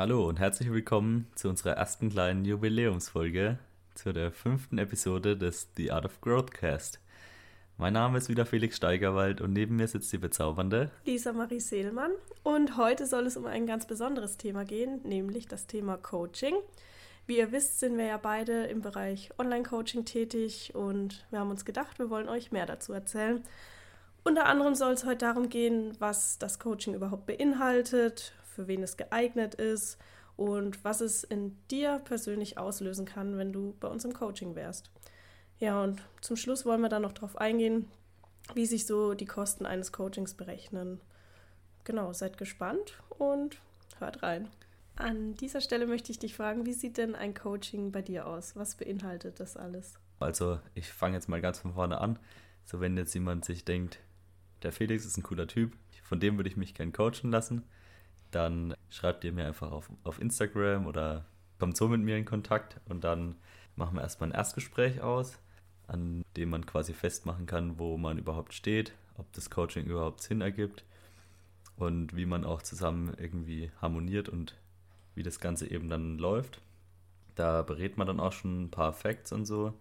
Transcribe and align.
Hallo 0.00 0.26
und 0.26 0.40
herzlich 0.40 0.72
willkommen 0.72 1.26
zu 1.34 1.50
unserer 1.50 1.72
ersten 1.72 2.08
kleinen 2.08 2.46
Jubiläumsfolge, 2.46 3.58
zu 3.94 4.14
der 4.14 4.32
fünften 4.32 4.78
Episode 4.78 5.36
des 5.36 5.68
The 5.76 5.92
Art 5.92 6.06
of 6.06 6.22
Growth 6.22 6.52
Cast. 6.52 7.00
Mein 7.76 7.92
Name 7.92 8.16
ist 8.16 8.30
wieder 8.30 8.46
Felix 8.46 8.78
Steigerwald 8.78 9.42
und 9.42 9.52
neben 9.52 9.76
mir 9.76 9.86
sitzt 9.88 10.10
die 10.10 10.16
bezaubernde 10.16 10.90
Lisa 11.04 11.34
Marie 11.34 11.60
Seelmann. 11.60 12.12
Und 12.42 12.78
heute 12.78 13.04
soll 13.04 13.26
es 13.26 13.36
um 13.36 13.44
ein 13.44 13.66
ganz 13.66 13.84
besonderes 13.84 14.38
Thema 14.38 14.64
gehen, 14.64 15.02
nämlich 15.04 15.48
das 15.48 15.66
Thema 15.66 15.98
Coaching. 15.98 16.54
Wie 17.26 17.36
ihr 17.36 17.52
wisst, 17.52 17.78
sind 17.78 17.98
wir 17.98 18.06
ja 18.06 18.16
beide 18.16 18.64
im 18.68 18.80
Bereich 18.80 19.28
Online-Coaching 19.36 20.06
tätig 20.06 20.74
und 20.74 21.26
wir 21.28 21.40
haben 21.40 21.50
uns 21.50 21.66
gedacht, 21.66 21.98
wir 21.98 22.08
wollen 22.08 22.30
euch 22.30 22.52
mehr 22.52 22.64
dazu 22.64 22.94
erzählen. 22.94 23.44
Unter 24.24 24.46
anderem 24.46 24.74
soll 24.74 24.92
es 24.92 25.04
heute 25.04 25.26
darum 25.26 25.50
gehen, 25.50 25.94
was 25.98 26.38
das 26.38 26.58
Coaching 26.58 26.94
überhaupt 26.94 27.26
beinhaltet, 27.26 28.32
für 28.60 28.68
wen 28.68 28.82
es 28.82 28.98
geeignet 28.98 29.54
ist 29.54 29.96
und 30.36 30.84
was 30.84 31.00
es 31.00 31.24
in 31.24 31.56
dir 31.70 31.98
persönlich 32.04 32.58
auslösen 32.58 33.06
kann, 33.06 33.38
wenn 33.38 33.54
du 33.54 33.74
bei 33.80 33.88
uns 33.88 34.04
im 34.04 34.12
Coaching 34.12 34.54
wärst. 34.54 34.90
Ja, 35.58 35.82
und 35.82 36.02
zum 36.20 36.36
Schluss 36.36 36.66
wollen 36.66 36.82
wir 36.82 36.90
dann 36.90 37.00
noch 37.02 37.12
darauf 37.12 37.38
eingehen, 37.38 37.88
wie 38.54 38.66
sich 38.66 38.86
so 38.86 39.14
die 39.14 39.24
Kosten 39.24 39.64
eines 39.64 39.92
Coachings 39.92 40.34
berechnen. 40.34 41.00
Genau, 41.84 42.12
seid 42.12 42.36
gespannt 42.36 43.02
und 43.18 43.62
hört 43.98 44.22
rein. 44.22 44.48
An 44.96 45.34
dieser 45.36 45.62
Stelle 45.62 45.86
möchte 45.86 46.12
ich 46.12 46.18
dich 46.18 46.34
fragen, 46.34 46.66
wie 46.66 46.74
sieht 46.74 46.98
denn 46.98 47.14
ein 47.14 47.32
Coaching 47.32 47.92
bei 47.92 48.02
dir 48.02 48.26
aus? 48.26 48.56
Was 48.56 48.74
beinhaltet 48.74 49.40
das 49.40 49.56
alles? 49.56 49.94
Also, 50.18 50.60
ich 50.74 50.92
fange 50.92 51.14
jetzt 51.14 51.30
mal 51.30 51.40
ganz 51.40 51.60
von 51.60 51.72
vorne 51.72 51.98
an. 51.98 52.18
So, 52.64 52.80
wenn 52.80 52.98
jetzt 52.98 53.14
jemand 53.14 53.46
sich 53.46 53.64
denkt, 53.64 54.00
der 54.62 54.72
Felix 54.72 55.06
ist 55.06 55.16
ein 55.16 55.22
cooler 55.22 55.46
Typ, 55.46 55.72
von 56.10 56.18
dem 56.18 56.36
würde 56.36 56.48
ich 56.48 56.56
mich 56.56 56.74
gern 56.74 56.92
coachen 56.92 57.30
lassen, 57.30 57.62
dann 58.30 58.74
schreibt 58.88 59.24
ihr 59.24 59.32
mir 59.32 59.46
einfach 59.46 59.70
auf, 59.72 59.90
auf 60.04 60.20
Instagram 60.20 60.86
oder 60.86 61.24
kommt 61.58 61.76
so 61.76 61.88
mit 61.88 62.00
mir 62.00 62.16
in 62.16 62.24
Kontakt 62.24 62.80
und 62.88 63.04
dann 63.04 63.36
machen 63.76 63.96
wir 63.96 64.02
erstmal 64.02 64.30
ein 64.30 64.34
Erstgespräch 64.34 65.00
aus, 65.00 65.38
an 65.86 66.24
dem 66.36 66.50
man 66.50 66.66
quasi 66.66 66.92
festmachen 66.92 67.46
kann, 67.46 67.78
wo 67.78 67.96
man 67.96 68.18
überhaupt 68.18 68.54
steht, 68.54 68.92
ob 69.16 69.32
das 69.32 69.50
Coaching 69.50 69.86
überhaupt 69.86 70.22
Sinn 70.22 70.40
ergibt 70.40 70.84
und 71.76 72.14
wie 72.14 72.26
man 72.26 72.44
auch 72.44 72.62
zusammen 72.62 73.14
irgendwie 73.18 73.70
harmoniert 73.80 74.28
und 74.28 74.56
wie 75.14 75.22
das 75.22 75.40
Ganze 75.40 75.70
eben 75.70 75.88
dann 75.88 76.18
läuft. 76.18 76.60
Da 77.34 77.62
berät 77.62 77.96
man 77.96 78.06
dann 78.06 78.20
auch 78.20 78.32
schon 78.32 78.64
ein 78.64 78.70
paar 78.70 78.92
Facts 78.92 79.32
und 79.32 79.46
so. 79.46 79.74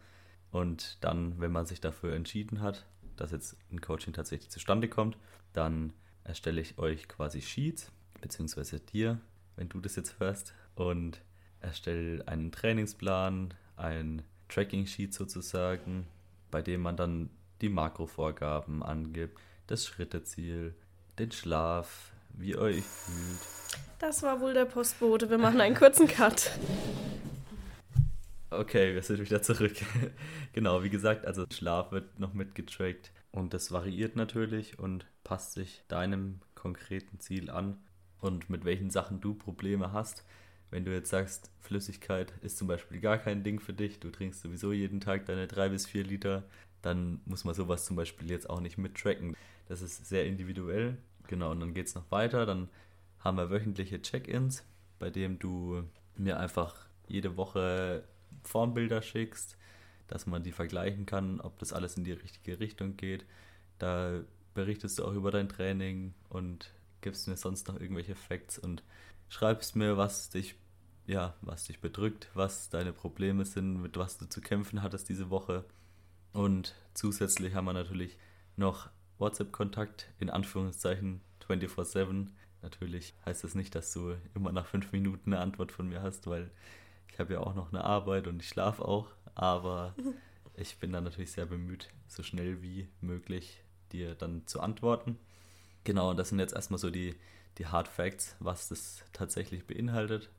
Und 0.51 0.97
dann, 1.01 1.39
wenn 1.39 1.51
man 1.51 1.65
sich 1.65 1.81
dafür 1.81 2.15
entschieden 2.15 2.61
hat, 2.61 2.85
dass 3.17 3.31
jetzt 3.31 3.57
ein 3.71 3.81
Coaching 3.81 4.13
tatsächlich 4.13 4.49
zustande 4.49 4.87
kommt, 4.87 5.17
dann 5.53 5.93
erstelle 6.23 6.61
ich 6.61 6.77
euch 6.79 7.07
quasi 7.07 7.41
Sheets, 7.41 7.91
beziehungsweise 8.21 8.79
dir, 8.79 9.19
wenn 9.55 9.69
du 9.69 9.79
das 9.79 9.95
jetzt 9.95 10.19
hörst, 10.19 10.53
und 10.79 11.21
erstelle 11.61 12.25
einen 12.27 12.51
Trainingsplan, 12.51 13.53
ein 13.75 14.21
Tracking-Sheet 14.47 15.13
sozusagen, 15.13 16.07
bei 16.51 16.61
dem 16.61 16.81
man 16.81 16.95
dann 16.95 17.29
die 17.61 17.69
Makrovorgaben 17.69 18.81
angibt, 18.81 19.37
das 19.67 19.85
Schritteziel, 19.85 20.73
den 21.19 21.31
Schlaf, 21.31 22.11
wie 22.33 22.51
ihr 22.51 22.59
euch 22.59 22.83
fühlt. 22.83 23.39
Das 23.99 24.23
war 24.23 24.39
wohl 24.39 24.53
der 24.53 24.65
Postbote. 24.65 25.29
Wir 25.29 25.37
machen 25.37 25.59
einen 25.59 25.75
kurzen 25.75 26.07
Cut. 26.07 26.51
Okay, 28.49 28.95
wir 28.95 29.01
sind 29.03 29.19
wieder 29.19 29.41
zurück. 29.41 29.75
genau, 30.53 30.81
wie 30.81 30.89
gesagt, 30.89 31.25
also 31.25 31.45
Schlaf 31.51 31.91
wird 31.91 32.19
noch 32.19 32.33
mitgetrackt 32.33 33.11
und 33.31 33.53
das 33.53 33.71
variiert 33.71 34.15
natürlich 34.15 34.79
und 34.79 35.05
passt 35.23 35.53
sich 35.53 35.83
deinem 35.87 36.39
konkreten 36.55 37.19
Ziel 37.19 37.49
an 37.51 37.77
und 38.21 38.49
mit 38.49 38.65
welchen 38.65 38.89
Sachen 38.89 39.21
du 39.21 39.33
Probleme 39.33 39.91
hast. 39.93 40.23
Wenn 40.71 40.85
du 40.85 40.93
jetzt 40.93 41.09
sagst, 41.09 41.49
Flüssigkeit 41.61 42.33
ist 42.41 42.57
zum 42.57 42.67
Beispiel 42.67 42.99
gar 42.99 43.17
kein 43.17 43.43
Ding 43.43 43.59
für 43.59 43.73
dich, 43.73 43.99
du 43.99 44.11
trinkst 44.11 44.41
sowieso 44.41 44.71
jeden 44.71 44.99
Tag 44.99 45.25
deine 45.25 45.47
drei 45.47 45.69
bis 45.69 45.87
vier 45.87 46.03
Liter, 46.03 46.43
dann 46.81 47.21
muss 47.25 47.43
man 47.43 47.55
sowas 47.55 47.85
zum 47.85 47.95
Beispiel 47.95 48.29
jetzt 48.29 48.49
auch 48.49 48.61
nicht 48.61 48.77
mittracken. 48.77 49.35
Das 49.67 49.81
ist 49.81 50.05
sehr 50.05 50.25
individuell. 50.25 50.97
Genau, 51.27 51.51
und 51.51 51.59
dann 51.59 51.73
geht 51.73 51.87
es 51.87 51.95
noch 51.95 52.09
weiter. 52.11 52.45
Dann 52.45 52.69
haben 53.19 53.37
wir 53.37 53.49
wöchentliche 53.49 54.01
Check-ins, 54.01 54.63
bei 54.97 55.09
dem 55.09 55.39
du 55.39 55.83
mir 56.17 56.39
einfach 56.39 56.75
jede 57.07 57.37
Woche 57.37 58.03
Formbilder 58.43 59.01
schickst, 59.01 59.57
dass 60.07 60.25
man 60.25 60.43
die 60.43 60.51
vergleichen 60.51 61.05
kann, 61.05 61.39
ob 61.41 61.59
das 61.59 61.73
alles 61.73 61.97
in 61.97 62.03
die 62.03 62.13
richtige 62.13 62.59
Richtung 62.59 62.95
geht. 62.97 63.25
Da 63.77 64.21
berichtest 64.53 64.99
du 64.99 65.05
auch 65.05 65.13
über 65.13 65.31
dein 65.31 65.49
Training 65.49 66.13
und 66.29 66.71
gibst 67.01 67.27
mir 67.27 67.37
sonst 67.37 67.67
noch 67.67 67.79
irgendwelche 67.79 68.15
Facts 68.15 68.57
und 68.57 68.83
schreibst 69.29 69.75
mir, 69.75 69.97
was 69.97 70.29
dich, 70.29 70.55
ja, 71.05 71.35
was 71.41 71.65
dich 71.65 71.79
bedrückt, 71.79 72.29
was 72.33 72.69
deine 72.69 72.93
Probleme 72.93 73.45
sind, 73.45 73.81
mit 73.81 73.97
was 73.97 74.17
du 74.17 74.27
zu 74.27 74.41
kämpfen 74.41 74.81
hattest 74.81 75.09
diese 75.09 75.29
Woche. 75.29 75.65
Und 76.33 76.75
zusätzlich 76.93 77.55
haben 77.55 77.65
wir 77.65 77.73
natürlich 77.73 78.17
noch 78.55 78.89
WhatsApp-Kontakt, 79.17 80.09
in 80.19 80.29
Anführungszeichen 80.29 81.21
24-7. 81.47 82.27
Natürlich 82.61 83.13
heißt 83.25 83.43
das 83.43 83.55
nicht, 83.55 83.73
dass 83.75 83.91
du 83.93 84.15
immer 84.35 84.51
nach 84.51 84.65
fünf 84.65 84.91
Minuten 84.91 85.33
eine 85.33 85.41
Antwort 85.41 85.71
von 85.71 85.87
mir 85.87 86.01
hast, 86.01 86.27
weil 86.27 86.51
ich 87.11 87.19
habe 87.19 87.33
ja 87.33 87.39
auch 87.39 87.55
noch 87.55 87.71
eine 87.71 87.83
Arbeit 87.83 88.27
und 88.27 88.41
ich 88.41 88.49
schlafe 88.49 88.83
auch. 88.85 89.07
Aber 89.35 89.95
ich 90.55 90.77
bin 90.77 90.91
dann 90.91 91.03
natürlich 91.05 91.31
sehr 91.31 91.45
bemüht, 91.45 91.89
so 92.07 92.23
schnell 92.23 92.61
wie 92.61 92.87
möglich 93.01 93.63
dir 93.91 94.15
dann 94.15 94.45
zu 94.45 94.59
antworten. 94.61 95.17
Genau, 95.89 96.13
das 96.13 96.29
sind 96.29 96.37
jetzt 96.37 96.53
erstmal 96.53 96.77
so 96.77 96.91
die, 96.91 97.15
die 97.57 97.65
Hard 97.65 97.87
Facts, 97.87 98.35
was 98.39 98.67
das 98.67 99.03
tatsächlich 99.11 99.65
beinhaltet. 99.65 100.29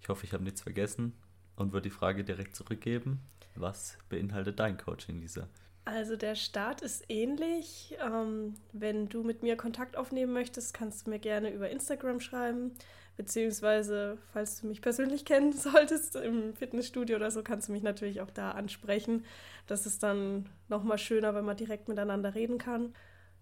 Ich 0.00 0.08
hoffe, 0.08 0.24
ich 0.24 0.32
habe 0.32 0.42
nichts 0.42 0.62
vergessen 0.62 1.12
und 1.54 1.74
würde 1.74 1.90
die 1.90 1.94
Frage 1.94 2.24
direkt 2.24 2.56
zurückgeben. 2.56 3.20
Was 3.56 3.98
beinhaltet 4.08 4.58
dein 4.58 4.78
Coaching, 4.78 5.20
Lisa? 5.20 5.50
Also 5.84 6.16
der 6.16 6.34
Start 6.34 6.80
ist 6.80 7.04
ähnlich. 7.10 7.94
Ähm, 8.02 8.54
wenn 8.72 9.10
du 9.10 9.22
mit 9.22 9.42
mir 9.42 9.58
Kontakt 9.58 9.98
aufnehmen 9.98 10.32
möchtest, 10.32 10.72
kannst 10.72 11.06
du 11.06 11.10
mir 11.10 11.18
gerne 11.18 11.50
über 11.50 11.68
Instagram 11.68 12.18
schreiben. 12.18 12.72
Beziehungsweise, 13.18 14.16
falls 14.32 14.62
du 14.62 14.66
mich 14.66 14.80
persönlich 14.80 15.24
kennen 15.26 15.52
solltest, 15.52 16.16
im 16.16 16.54
Fitnessstudio 16.54 17.16
oder 17.16 17.30
so, 17.30 17.42
kannst 17.42 17.68
du 17.68 17.72
mich 17.72 17.82
natürlich 17.82 18.22
auch 18.22 18.30
da 18.30 18.52
ansprechen. 18.52 19.26
Das 19.66 19.84
ist 19.84 20.02
dann 20.02 20.48
nochmal 20.68 20.96
schöner, 20.96 21.34
wenn 21.34 21.44
man 21.44 21.58
direkt 21.58 21.86
miteinander 21.86 22.34
reden 22.34 22.56
kann. 22.56 22.94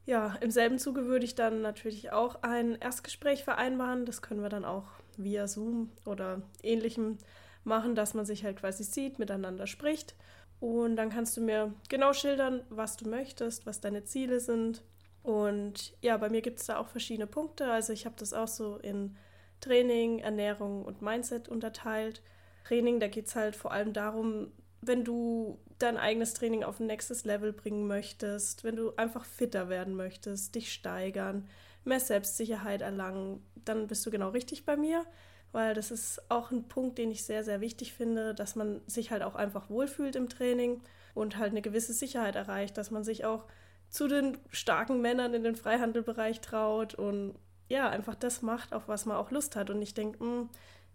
Ja, 0.07 0.37
im 0.41 0.51
selben 0.51 0.79
Zuge 0.79 1.07
würde 1.07 1.25
ich 1.25 1.35
dann 1.35 1.63
natürlich 1.63 2.13
auch 2.13 2.43
ein 2.43 2.75
Erstgespräch 2.75 3.43
vereinbaren. 3.45 4.05
Das 4.05 4.21
können 4.21 4.43
wir 4.43 4.51
dann 4.51 4.65
auch 4.65 4.85
via 5.17 5.47
Zoom 5.47 5.91
oder 6.05 6.43
ähnlichem 6.63 7.19
machen, 7.65 7.95
dass 7.95 8.13
man 8.13 8.27
sich 8.27 8.45
halt 8.45 8.59
quasi 8.59 8.85
sieht, 8.85 9.19
miteinander 9.19 9.67
spricht. 9.67 10.15
Und 10.61 10.97
dann 10.97 11.11
kannst 11.11 11.37
du 11.37 11.41
mir 11.41 11.75
genau 11.89 12.13
schildern, 12.13 12.63
was 12.69 12.97
du 12.97 13.09
möchtest, 13.09 13.67
was 13.67 13.81
deine 13.81 14.05
Ziele 14.05 14.41
sind. 14.41 14.83
Und 15.23 15.97
ja, 16.03 16.19
bei 16.19 16.29
mir 16.29 16.43
gibt 16.43 16.61
es 16.61 16.67
da 16.67 16.79
auch 16.79 16.89
verschiedene 16.89 17.27
Punkte. 17.27 17.71
Also 17.71 17.93
ich 17.95 18.05
habe 18.05 18.17
das 18.19 18.35
auch 18.35 18.49
so 18.49 18.77
in 18.77 19.17
Training, 19.61 20.19
Ernährung 20.19 20.85
und 20.85 21.01
Mindset 21.01 21.49
unterteilt. 21.49 22.23
Training, 22.65 23.01
da 23.01 23.09
geht 23.09 23.27
es 23.27 23.37
halt 23.37 23.57
vor 23.57 23.73
allem 23.73 23.95
darum, 23.95 24.53
wenn 24.87 25.05
du 25.05 25.59
dein 25.79 25.97
eigenes 25.97 26.35
Training 26.35 26.65
auf 26.65 26.81
ein 26.81 26.87
nächstes 26.87 27.25
Level 27.25 27.53
bringen 27.53 27.87
möchtest, 27.87 28.65
wenn 28.65 28.77
du 28.77 28.95
einfach 28.97 29.25
fitter 29.25 29.69
werden 29.69 29.95
möchtest, 29.95 30.55
dich 30.55 30.73
steigern, 30.73 31.49
mehr 31.85 32.01
Selbstsicherheit 32.01 32.83
erlangen, 32.83 33.45
dann 33.65 33.87
bist 33.87 34.05
du 34.07 34.11
genau 34.11 34.31
richtig 34.31 34.65
bei 34.65 34.77
mir, 34.77 35.05
weil 35.53 35.75
das 35.75 35.91
ist 35.91 36.31
auch 36.31 36.51
ein 36.51 36.69
Punkt, 36.69 36.99
den 36.99 37.11
ich 37.11 37.25
sehr, 37.25 37.45
sehr 37.45 37.61
wichtig 37.61 37.93
finde, 37.93 38.35
dass 38.35 38.57
man 38.57 38.81
sich 38.87 39.11
halt 39.11 39.23
auch 39.23 39.35
einfach 39.35 39.71
wohlfühlt 39.71 40.17
im 40.17 40.29
Training 40.29 40.83
und 41.15 41.37
halt 41.37 41.51
eine 41.51 41.63
gewisse 41.63 41.93
Sicherheit 41.93 42.37
erreicht, 42.37 42.77
dass 42.77 42.91
man 42.91 43.05
sich 43.05 43.25
auch 43.25 43.45
zu 43.89 44.09
den 44.09 44.39
starken 44.51 45.01
Männern 45.01 45.35
in 45.35 45.45
den 45.45 45.55
Freihandelbereich 45.55 46.41
traut 46.41 46.95
und 46.95 47.37
ja, 47.69 47.89
einfach 47.89 48.15
das 48.15 48.43
macht, 48.43 48.73
auf 48.73 48.89
was 48.89 49.07
man 49.07 49.17
auch 49.17 49.31
Lust 49.31 49.57
hat. 49.57 49.71
Und 49.71 49.79
nicht 49.79 49.97
denkt, 49.97 50.21
hm, 50.21 50.49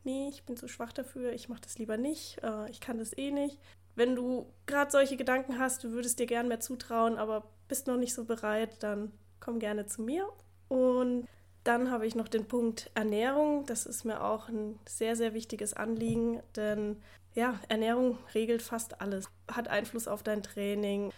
nee, 0.04 0.28
ich 0.30 0.44
bin 0.44 0.58
zu 0.58 0.68
schwach 0.68 0.92
dafür, 0.92 1.32
ich 1.32 1.50
mache 1.50 1.62
das 1.62 1.78
lieber 1.78 1.98
nicht, 1.98 2.40
äh, 2.44 2.70
ich 2.70 2.82
kann 2.82 2.98
das 2.98 3.18
eh 3.18 3.32
nicht 3.32 3.58
wenn 4.00 4.16
du 4.16 4.48
gerade 4.66 4.90
solche 4.90 5.18
Gedanken 5.18 5.60
hast, 5.60 5.84
du 5.84 5.92
würdest 5.92 6.20
dir 6.20 6.26
gern 6.26 6.48
mehr 6.48 6.62
zutrauen, 6.62 7.18
aber 7.18 7.44
bist 7.68 7.86
noch 7.86 7.98
nicht 7.98 8.14
so 8.14 8.24
bereit, 8.24 8.82
dann 8.82 9.12
komm 9.42 9.60
gerne 9.60 9.86
zu 9.88 10.02
mir. 10.02 10.28
Und 10.70 11.28
dann 11.66 11.92
habe 11.92 12.08
ich 12.08 12.16
noch 12.16 12.30
den 12.30 12.48
Punkt 12.48 12.90
Ernährung. 12.96 13.66
Das 13.66 13.86
ist 13.86 14.06
mir 14.06 14.24
auch 14.24 14.48
ein 14.48 14.80
sehr, 14.88 15.18
sehr 15.18 15.34
wichtiges 15.34 15.74
Anliegen, 15.74 16.42
denn 16.56 16.96
ja, 17.36 17.60
Ernährung 17.68 18.18
regelt 18.34 18.62
fast 18.62 19.02
alles, 19.02 19.26
hat 19.52 19.68
Einfluss 19.68 20.08
auf 20.08 20.24
dein 20.24 20.44
Training. 20.44 21.12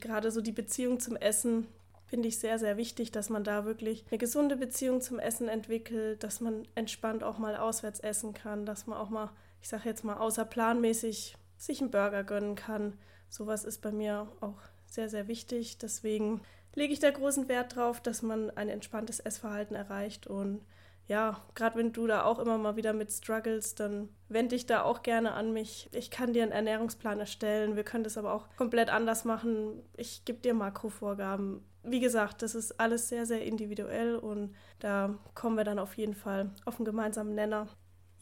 Gerade 0.00 0.32
so 0.32 0.40
die 0.40 0.52
Beziehung 0.52 0.98
zum 0.98 1.14
Essen 1.14 1.68
finde 2.06 2.28
ich 2.28 2.40
sehr, 2.40 2.58
sehr 2.58 2.76
wichtig, 2.76 3.12
dass 3.12 3.30
man 3.30 3.44
da 3.44 3.64
wirklich 3.64 4.04
eine 4.10 4.18
gesunde 4.18 4.56
Beziehung 4.56 5.00
zum 5.00 5.20
Essen 5.20 5.48
entwickelt, 5.48 6.24
dass 6.24 6.40
man 6.40 6.66
entspannt 6.74 7.22
auch 7.22 7.38
mal 7.38 7.56
auswärts 7.56 8.00
essen 8.00 8.34
kann, 8.34 8.66
dass 8.66 8.88
man 8.88 8.98
auch 8.98 9.08
mal, 9.08 9.30
ich 9.62 9.68
sage 9.68 9.88
jetzt 9.88 10.02
mal, 10.04 10.16
außerplanmäßig 10.16 11.36
sich 11.56 11.80
einen 11.80 11.90
Burger 11.90 12.24
gönnen 12.24 12.54
kann. 12.54 12.98
Sowas 13.28 13.64
ist 13.64 13.82
bei 13.82 13.92
mir 13.92 14.28
auch 14.40 14.60
sehr, 14.86 15.08
sehr 15.08 15.28
wichtig. 15.28 15.78
Deswegen 15.78 16.40
lege 16.74 16.92
ich 16.92 17.00
da 17.00 17.10
großen 17.10 17.48
Wert 17.48 17.76
drauf, 17.76 18.00
dass 18.00 18.22
man 18.22 18.50
ein 18.50 18.68
entspanntes 18.68 19.20
Essverhalten 19.20 19.74
erreicht. 19.74 20.26
Und 20.26 20.60
ja, 21.06 21.42
gerade 21.54 21.76
wenn 21.78 21.92
du 21.92 22.06
da 22.06 22.24
auch 22.24 22.38
immer 22.38 22.56
mal 22.56 22.76
wieder 22.76 22.92
mit 22.92 23.12
struggles, 23.12 23.74
dann 23.74 24.08
wende 24.28 24.54
dich 24.54 24.66
da 24.66 24.82
auch 24.82 25.02
gerne 25.02 25.32
an 25.32 25.52
mich. 25.52 25.90
Ich 25.92 26.10
kann 26.10 26.32
dir 26.32 26.42
einen 26.42 26.52
Ernährungsplan 26.52 27.20
erstellen. 27.20 27.76
Wir 27.76 27.84
können 27.84 28.04
das 28.04 28.16
aber 28.16 28.32
auch 28.32 28.48
komplett 28.56 28.88
anders 28.88 29.24
machen. 29.24 29.82
Ich 29.96 30.24
gebe 30.24 30.38
dir 30.38 30.54
Makrovorgaben. 30.54 31.62
Wie 31.82 32.00
gesagt, 32.00 32.40
das 32.40 32.54
ist 32.54 32.80
alles 32.80 33.10
sehr, 33.10 33.26
sehr 33.26 33.44
individuell 33.44 34.16
und 34.16 34.54
da 34.78 35.18
kommen 35.34 35.56
wir 35.56 35.64
dann 35.64 35.78
auf 35.78 35.94
jeden 35.98 36.14
Fall 36.14 36.50
auf 36.64 36.76
einen 36.76 36.86
gemeinsamen 36.86 37.34
Nenner. 37.34 37.68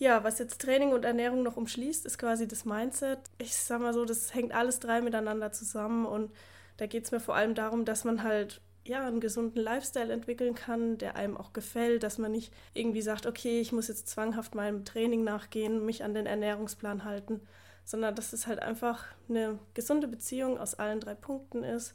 Ja, 0.02 0.24
was 0.24 0.40
jetzt 0.40 0.60
Training 0.60 0.90
und 0.90 1.04
Ernährung 1.04 1.44
noch 1.44 1.56
umschließt, 1.56 2.06
ist 2.06 2.18
quasi 2.18 2.48
das 2.48 2.64
Mindset. 2.64 3.20
Ich 3.38 3.54
sag 3.54 3.80
mal 3.80 3.94
so, 3.94 4.04
das 4.04 4.34
hängt 4.34 4.52
alles 4.52 4.80
drei 4.80 5.00
miteinander 5.00 5.52
zusammen 5.52 6.06
und 6.06 6.32
da 6.78 6.86
geht 6.86 7.04
es 7.04 7.12
mir 7.12 7.20
vor 7.20 7.36
allem 7.36 7.54
darum, 7.54 7.84
dass 7.84 8.02
man 8.02 8.24
halt 8.24 8.60
ja, 8.84 9.06
einen 9.06 9.20
gesunden 9.20 9.62
Lifestyle 9.62 10.12
entwickeln 10.12 10.56
kann, 10.56 10.98
der 10.98 11.14
einem 11.14 11.36
auch 11.36 11.52
gefällt, 11.52 12.02
dass 12.02 12.18
man 12.18 12.32
nicht 12.32 12.52
irgendwie 12.74 13.00
sagt, 13.00 13.26
okay, 13.26 13.60
ich 13.60 13.70
muss 13.70 13.86
jetzt 13.86 14.08
zwanghaft 14.08 14.56
meinem 14.56 14.84
Training 14.84 15.22
nachgehen, 15.22 15.86
mich 15.86 16.02
an 16.02 16.14
den 16.14 16.26
Ernährungsplan 16.26 17.04
halten, 17.04 17.40
sondern 17.84 18.16
dass 18.16 18.32
es 18.32 18.48
halt 18.48 18.58
einfach 18.60 19.04
eine 19.28 19.60
gesunde 19.74 20.08
Beziehung 20.08 20.58
aus 20.58 20.74
allen 20.74 20.98
drei 20.98 21.14
Punkten 21.14 21.62
ist 21.62 21.94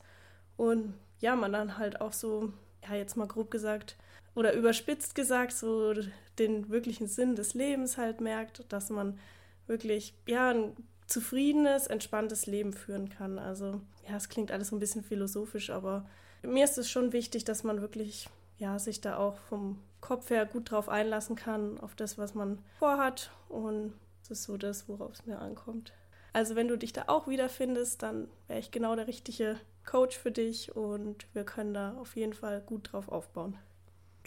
und 0.55 0.93
ja, 1.19 1.35
man 1.35 1.51
dann 1.51 1.77
halt 1.77 1.99
auch 1.99 2.13
so, 2.13 2.53
ja, 2.87 2.95
jetzt 2.95 3.17
mal 3.17 3.27
grob 3.27 3.51
gesagt 3.51 3.97
oder 4.37 4.53
überspitzt 4.53 5.15
gesagt, 5.15 5.51
so 5.51 5.95
den 6.37 6.69
wirklichen 6.69 7.07
Sinn 7.07 7.35
des 7.35 7.55
Lebens 7.55 7.97
halt 7.97 8.21
merkt, 8.21 8.71
dass 8.71 8.91
man 8.91 9.17
wirklich, 9.65 10.13
ja, 10.27 10.51
ein 10.51 10.75
zufriedenes, 11.07 11.87
entspanntes 11.87 12.45
Leben 12.45 12.71
führen 12.71 13.09
kann. 13.09 13.39
Also, 13.39 13.81
ja, 14.07 14.15
es 14.15 14.29
klingt 14.29 14.51
alles 14.51 14.67
so 14.67 14.75
ein 14.75 14.79
bisschen 14.79 15.03
philosophisch, 15.03 15.71
aber 15.71 16.07
mir 16.43 16.65
ist 16.65 16.77
es 16.77 16.87
schon 16.87 17.13
wichtig, 17.13 17.45
dass 17.45 17.63
man 17.63 17.81
wirklich 17.81 18.29
ja, 18.59 18.77
sich 18.77 19.01
da 19.01 19.17
auch 19.17 19.37
vom 19.49 19.81
Kopf 20.01 20.29
her 20.29 20.45
gut 20.45 20.69
drauf 20.69 20.87
einlassen 20.87 21.35
kann, 21.35 21.79
auf 21.79 21.95
das, 21.95 22.19
was 22.19 22.35
man 22.35 22.59
vorhat. 22.77 23.31
Und 23.49 23.93
das 24.21 24.39
ist 24.39 24.43
so 24.43 24.57
das, 24.57 24.87
worauf 24.87 25.13
es 25.13 25.25
mir 25.25 25.39
ankommt. 25.39 25.93
Also 26.31 26.55
wenn 26.55 26.67
du 26.67 26.77
dich 26.77 26.93
da 26.93 27.05
auch 27.07 27.27
wiederfindest, 27.27 28.03
dann 28.03 28.27
wäre 28.47 28.59
ich 28.59 28.69
genau 28.69 28.95
der 28.95 29.07
richtige 29.07 29.57
Coach 29.83 30.15
für 30.15 30.31
dich 30.31 30.75
und 30.75 31.25
wir 31.33 31.43
können 31.43 31.73
da 31.73 31.97
auf 31.97 32.15
jeden 32.15 32.33
Fall 32.33 32.61
gut 32.61 32.91
drauf 32.91 33.09
aufbauen. 33.09 33.57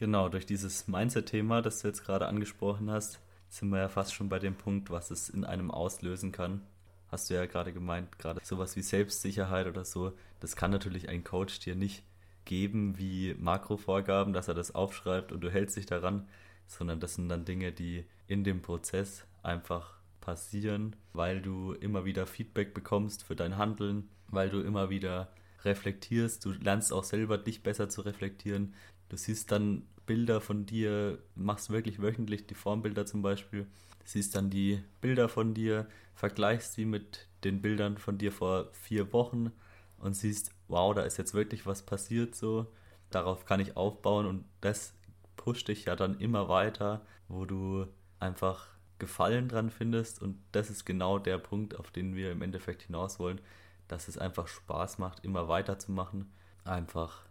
Genau, 0.00 0.30
durch 0.30 0.46
dieses 0.46 0.88
Mindset-Thema, 0.88 1.60
das 1.60 1.82
du 1.82 1.88
jetzt 1.88 2.06
gerade 2.06 2.26
angesprochen 2.26 2.90
hast, 2.90 3.20
sind 3.50 3.68
wir 3.68 3.80
ja 3.80 3.88
fast 3.90 4.14
schon 4.14 4.30
bei 4.30 4.38
dem 4.38 4.54
Punkt, 4.54 4.88
was 4.88 5.10
es 5.10 5.28
in 5.28 5.44
einem 5.44 5.70
auslösen 5.70 6.32
kann. 6.32 6.62
Hast 7.08 7.28
du 7.28 7.34
ja 7.34 7.44
gerade 7.44 7.74
gemeint, 7.74 8.18
gerade 8.18 8.40
sowas 8.42 8.76
wie 8.76 8.80
Selbstsicherheit 8.80 9.66
oder 9.66 9.84
so, 9.84 10.14
das 10.40 10.56
kann 10.56 10.70
natürlich 10.70 11.10
ein 11.10 11.22
Coach 11.22 11.58
dir 11.58 11.74
nicht 11.74 12.02
geben 12.46 12.96
wie 12.96 13.34
Makrovorgaben, 13.34 14.32
dass 14.32 14.48
er 14.48 14.54
das 14.54 14.74
aufschreibt 14.74 15.32
und 15.32 15.42
du 15.42 15.52
hältst 15.52 15.76
dich 15.76 15.84
daran, 15.84 16.26
sondern 16.66 16.98
das 16.98 17.16
sind 17.16 17.28
dann 17.28 17.44
Dinge, 17.44 17.70
die 17.70 18.06
in 18.26 18.42
dem 18.42 18.62
Prozess 18.62 19.26
einfach 19.42 19.98
passieren, 20.22 20.96
weil 21.12 21.42
du 21.42 21.74
immer 21.74 22.06
wieder 22.06 22.26
Feedback 22.26 22.72
bekommst 22.72 23.24
für 23.24 23.36
dein 23.36 23.58
Handeln, 23.58 24.08
weil 24.28 24.48
du 24.48 24.62
immer 24.62 24.88
wieder 24.88 25.30
reflektierst, 25.62 26.42
du 26.46 26.52
lernst 26.52 26.90
auch 26.90 27.04
selber 27.04 27.36
dich 27.36 27.62
besser 27.62 27.90
zu 27.90 28.00
reflektieren. 28.00 28.72
Du 29.10 29.16
siehst 29.16 29.50
dann 29.52 29.82
Bilder 30.06 30.40
von 30.40 30.66
dir, 30.66 31.18
machst 31.34 31.70
wirklich 31.70 32.00
wöchentlich 32.00 32.46
die 32.46 32.54
Formbilder 32.54 33.06
zum 33.06 33.22
Beispiel, 33.22 33.66
siehst 34.04 34.34
dann 34.34 34.50
die 34.50 34.82
Bilder 35.00 35.28
von 35.28 35.52
dir, 35.52 35.86
vergleichst 36.14 36.74
sie 36.74 36.84
mit 36.84 37.28
den 37.44 37.60
Bildern 37.60 37.98
von 37.98 38.18
dir 38.18 38.32
vor 38.32 38.68
vier 38.72 39.12
Wochen 39.12 39.52
und 39.98 40.14
siehst, 40.14 40.52
wow, 40.68 40.94
da 40.94 41.02
ist 41.02 41.16
jetzt 41.18 41.34
wirklich 41.34 41.66
was 41.66 41.82
passiert 41.82 42.34
so. 42.34 42.66
Darauf 43.10 43.44
kann 43.44 43.60
ich 43.60 43.76
aufbauen 43.76 44.26
und 44.26 44.44
das 44.60 44.94
pusht 45.36 45.68
dich 45.68 45.86
ja 45.86 45.96
dann 45.96 46.20
immer 46.20 46.48
weiter, 46.48 47.04
wo 47.28 47.44
du 47.44 47.86
einfach 48.20 48.68
Gefallen 49.00 49.48
dran 49.48 49.70
findest 49.70 50.22
und 50.22 50.38
das 50.52 50.70
ist 50.70 50.84
genau 50.84 51.18
der 51.18 51.38
Punkt, 51.38 51.76
auf 51.78 51.90
den 51.90 52.14
wir 52.14 52.30
im 52.30 52.42
Endeffekt 52.42 52.82
hinaus 52.82 53.18
wollen, 53.18 53.40
dass 53.88 54.06
es 54.06 54.18
einfach 54.18 54.46
Spaß 54.46 54.98
macht, 54.98 55.24
immer 55.24 55.48
weiterzumachen. 55.48 56.30
Einfach 56.64 57.24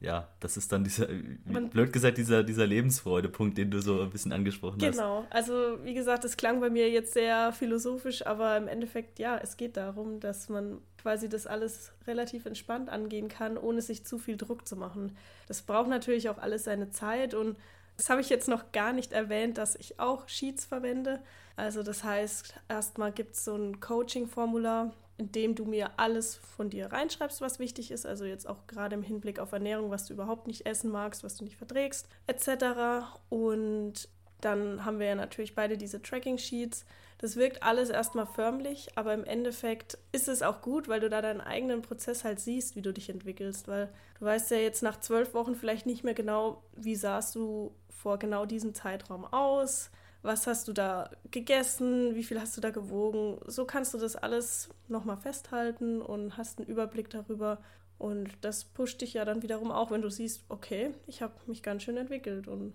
ja, 0.00 0.28
das 0.40 0.56
ist 0.56 0.70
dann 0.70 0.84
dieser, 0.84 1.08
Man, 1.46 1.70
blöd 1.70 1.92
gesagt, 1.92 2.18
dieser, 2.18 2.42
dieser 2.42 2.66
Lebensfreude-Punkt, 2.66 3.56
den 3.56 3.70
du 3.70 3.80
so 3.80 4.02
ein 4.02 4.10
bisschen 4.10 4.32
angesprochen 4.32 4.78
genau. 4.78 4.88
hast. 4.88 4.96
Genau, 4.96 5.26
also 5.30 5.84
wie 5.84 5.94
gesagt, 5.94 6.24
es 6.24 6.36
klang 6.36 6.60
bei 6.60 6.68
mir 6.68 6.90
jetzt 6.90 7.14
sehr 7.14 7.52
philosophisch, 7.52 8.26
aber 8.26 8.56
im 8.56 8.68
Endeffekt, 8.68 9.18
ja, 9.18 9.38
es 9.38 9.56
geht 9.56 9.76
darum, 9.76 10.20
dass 10.20 10.48
man 10.48 10.78
quasi 11.00 11.28
das 11.28 11.46
alles 11.46 11.92
relativ 12.06 12.46
entspannt 12.46 12.90
angehen 12.90 13.28
kann, 13.28 13.56
ohne 13.56 13.80
sich 13.80 14.04
zu 14.04 14.18
viel 14.18 14.36
Druck 14.36 14.66
zu 14.66 14.76
machen. 14.76 15.16
Das 15.48 15.62
braucht 15.62 15.88
natürlich 15.88 16.28
auch 16.28 16.38
alles 16.38 16.64
seine 16.64 16.90
Zeit 16.90 17.34
und 17.34 17.56
das 17.96 18.10
habe 18.10 18.20
ich 18.20 18.28
jetzt 18.28 18.48
noch 18.48 18.72
gar 18.72 18.92
nicht 18.92 19.12
erwähnt, 19.12 19.56
dass 19.56 19.76
ich 19.76 20.00
auch 20.00 20.28
Sheets 20.28 20.64
verwende. 20.64 21.20
Also 21.56 21.82
das 21.82 22.02
heißt, 22.02 22.54
erstmal 22.68 23.12
gibt 23.12 23.36
es 23.36 23.44
so 23.44 23.54
ein 23.54 23.80
Coaching-Formular, 23.80 24.92
indem 25.16 25.54
du 25.54 25.64
mir 25.64 25.92
alles 25.98 26.34
von 26.34 26.70
dir 26.70 26.92
reinschreibst, 26.92 27.40
was 27.40 27.58
wichtig 27.58 27.90
ist, 27.90 28.06
also 28.06 28.24
jetzt 28.24 28.48
auch 28.48 28.66
gerade 28.66 28.94
im 28.94 29.02
Hinblick 29.02 29.38
auf 29.38 29.52
Ernährung, 29.52 29.90
was 29.90 30.06
du 30.06 30.14
überhaupt 30.14 30.46
nicht 30.46 30.66
essen 30.66 30.90
magst, 30.90 31.22
was 31.22 31.36
du 31.36 31.44
nicht 31.44 31.56
verträgst, 31.56 32.08
etc. 32.26 33.06
Und 33.28 34.08
dann 34.40 34.84
haben 34.84 34.98
wir 34.98 35.06
ja 35.06 35.14
natürlich 35.14 35.54
beide 35.54 35.78
diese 35.78 36.02
Tracking-Sheets. 36.02 36.84
Das 37.18 37.36
wirkt 37.36 37.62
alles 37.62 37.90
erstmal 37.90 38.26
förmlich, 38.26 38.88
aber 38.96 39.14
im 39.14 39.24
Endeffekt 39.24 39.96
ist 40.12 40.28
es 40.28 40.42
auch 40.42 40.60
gut, 40.60 40.88
weil 40.88 41.00
du 41.00 41.08
da 41.08 41.22
deinen 41.22 41.40
eigenen 41.40 41.80
Prozess 41.80 42.24
halt 42.24 42.40
siehst, 42.40 42.76
wie 42.76 42.82
du 42.82 42.92
dich 42.92 43.08
entwickelst, 43.08 43.68
weil 43.68 43.88
du 44.18 44.26
weißt 44.26 44.50
ja 44.50 44.58
jetzt 44.58 44.82
nach 44.82 45.00
zwölf 45.00 45.32
Wochen 45.32 45.54
vielleicht 45.54 45.86
nicht 45.86 46.04
mehr 46.04 46.14
genau, 46.14 46.62
wie 46.74 46.96
sahst 46.96 47.34
du 47.36 47.74
vor 47.88 48.18
genau 48.18 48.44
diesem 48.44 48.74
Zeitraum 48.74 49.24
aus, 49.24 49.90
was 50.24 50.46
hast 50.46 50.68
du 50.68 50.72
da 50.72 51.10
gegessen, 51.30 52.14
wie 52.14 52.24
viel 52.24 52.40
hast 52.40 52.56
du 52.56 52.60
da 52.62 52.70
gewogen. 52.70 53.38
So 53.46 53.66
kannst 53.66 53.92
du 53.92 53.98
das 53.98 54.16
alles 54.16 54.70
nochmal 54.88 55.18
festhalten 55.18 56.00
und 56.00 56.38
hast 56.38 56.58
einen 56.58 56.66
Überblick 56.66 57.10
darüber. 57.10 57.62
Und 57.98 58.30
das 58.40 58.64
pusht 58.64 59.02
dich 59.02 59.14
ja 59.14 59.24
dann 59.26 59.42
wiederum 59.42 59.70
auch, 59.70 59.90
wenn 59.90 60.02
du 60.02 60.10
siehst, 60.10 60.44
okay, 60.48 60.94
ich 61.06 61.20
habe 61.20 61.34
mich 61.46 61.62
ganz 61.62 61.82
schön 61.82 61.98
entwickelt. 61.98 62.48
Und 62.48 62.72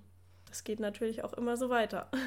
das 0.48 0.64
geht 0.64 0.80
natürlich 0.80 1.24
auch 1.24 1.34
immer 1.34 1.58
so 1.58 1.70
weiter. 1.70 2.10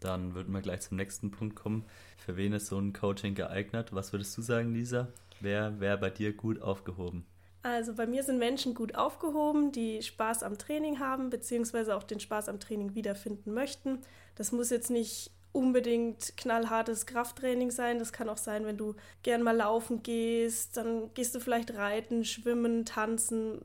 Dann 0.00 0.34
würden 0.34 0.52
wir 0.52 0.60
gleich 0.60 0.82
zum 0.82 0.98
nächsten 0.98 1.30
Punkt 1.30 1.56
kommen. 1.56 1.86
Für 2.18 2.36
wen 2.36 2.52
ist 2.52 2.66
so 2.66 2.78
ein 2.78 2.92
Coaching 2.92 3.34
geeignet? 3.34 3.94
Was 3.94 4.12
würdest 4.12 4.36
du 4.36 4.42
sagen, 4.42 4.74
Lisa? 4.74 5.08
Wer 5.40 5.80
wäre 5.80 5.96
bei 5.96 6.10
dir 6.10 6.34
gut 6.34 6.60
aufgehoben? 6.60 7.24
Also 7.64 7.94
bei 7.94 8.06
mir 8.06 8.22
sind 8.22 8.38
Menschen 8.38 8.74
gut 8.74 8.94
aufgehoben, 8.94 9.72
die 9.72 10.02
Spaß 10.02 10.42
am 10.42 10.58
Training 10.58 11.00
haben, 11.00 11.30
beziehungsweise 11.30 11.96
auch 11.96 12.02
den 12.02 12.20
Spaß 12.20 12.50
am 12.50 12.60
Training 12.60 12.94
wiederfinden 12.94 13.54
möchten. 13.54 14.00
Das 14.34 14.52
muss 14.52 14.68
jetzt 14.68 14.90
nicht 14.90 15.30
unbedingt 15.52 16.36
knallhartes 16.36 17.06
Krafttraining 17.06 17.70
sein. 17.70 17.98
Das 17.98 18.12
kann 18.12 18.28
auch 18.28 18.36
sein, 18.36 18.66
wenn 18.66 18.76
du 18.76 18.96
gern 19.22 19.42
mal 19.42 19.56
laufen 19.56 20.02
gehst, 20.02 20.76
dann 20.76 21.14
gehst 21.14 21.34
du 21.34 21.40
vielleicht 21.40 21.72
reiten, 21.74 22.26
schwimmen, 22.26 22.84
tanzen, 22.84 23.64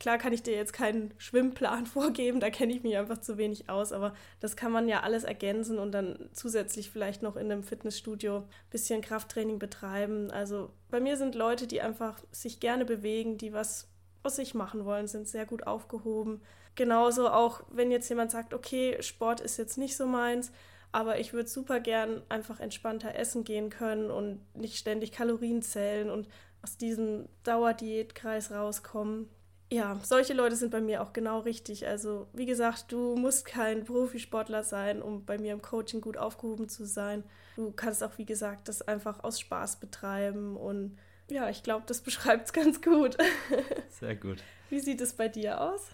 Klar 0.00 0.18
kann 0.18 0.32
ich 0.32 0.42
dir 0.42 0.54
jetzt 0.54 0.72
keinen 0.72 1.14
Schwimmplan 1.18 1.86
vorgeben, 1.86 2.40
da 2.40 2.50
kenne 2.50 2.72
ich 2.72 2.82
mich 2.82 2.96
einfach 2.96 3.18
zu 3.18 3.38
wenig 3.38 3.68
aus, 3.70 3.92
aber 3.92 4.14
das 4.40 4.56
kann 4.56 4.72
man 4.72 4.88
ja 4.88 5.00
alles 5.00 5.24
ergänzen 5.24 5.78
und 5.78 5.92
dann 5.92 6.28
zusätzlich 6.32 6.90
vielleicht 6.90 7.22
noch 7.22 7.36
in 7.36 7.50
einem 7.50 7.62
Fitnessstudio 7.62 8.38
ein 8.38 8.44
bisschen 8.70 9.00
Krafttraining 9.00 9.58
betreiben. 9.58 10.30
Also 10.30 10.70
bei 10.90 11.00
mir 11.00 11.16
sind 11.16 11.34
Leute, 11.34 11.66
die 11.66 11.80
einfach 11.80 12.22
sich 12.32 12.60
gerne 12.60 12.84
bewegen, 12.84 13.38
die 13.38 13.52
was 13.52 13.88
aus 14.22 14.36
sich 14.36 14.54
machen 14.54 14.84
wollen, 14.84 15.06
sind 15.06 15.28
sehr 15.28 15.46
gut 15.46 15.66
aufgehoben. 15.66 16.40
Genauso 16.74 17.28
auch, 17.28 17.62
wenn 17.70 17.90
jetzt 17.90 18.08
jemand 18.08 18.30
sagt, 18.30 18.52
okay, 18.52 19.00
Sport 19.00 19.40
ist 19.40 19.58
jetzt 19.58 19.78
nicht 19.78 19.96
so 19.96 20.06
meins, 20.06 20.50
aber 20.92 21.18
ich 21.20 21.32
würde 21.32 21.48
super 21.48 21.78
gern 21.78 22.22
einfach 22.28 22.58
entspannter 22.58 23.14
essen 23.14 23.44
gehen 23.44 23.70
können 23.70 24.10
und 24.10 24.40
nicht 24.54 24.76
ständig 24.76 25.12
Kalorien 25.12 25.62
zählen 25.62 26.10
und 26.10 26.28
aus 26.62 26.76
diesem 26.76 27.28
Dauerdiätkreis 27.42 28.50
rauskommen 28.50 29.28
ja, 29.70 29.98
solche 30.02 30.34
Leute 30.34 30.56
sind 30.56 30.70
bei 30.70 30.80
mir 30.80 31.02
auch 31.02 31.12
genau 31.12 31.40
richtig. 31.40 31.86
Also, 31.86 32.28
wie 32.32 32.46
gesagt, 32.46 32.92
du 32.92 33.16
musst 33.16 33.44
kein 33.44 33.84
Profisportler 33.84 34.62
sein, 34.62 35.02
um 35.02 35.24
bei 35.24 35.38
mir 35.38 35.52
im 35.52 35.62
Coaching 35.62 36.00
gut 36.00 36.16
aufgehoben 36.16 36.68
zu 36.68 36.84
sein. 36.86 37.24
Du 37.56 37.72
kannst 37.72 38.02
auch, 38.04 38.18
wie 38.18 38.26
gesagt, 38.26 38.68
das 38.68 38.82
einfach 38.82 39.24
aus 39.24 39.40
Spaß 39.40 39.80
betreiben. 39.80 40.56
Und 40.56 40.96
ja, 41.30 41.48
ich 41.48 41.62
glaube, 41.62 41.84
das 41.86 42.00
beschreibt 42.02 42.46
es 42.46 42.52
ganz 42.52 42.82
gut. 42.82 43.16
Sehr 43.88 44.16
gut. 44.16 44.42
Wie 44.70 44.80
sieht 44.80 45.00
es 45.00 45.14
bei 45.14 45.28
dir 45.28 45.60
aus? 45.60 45.88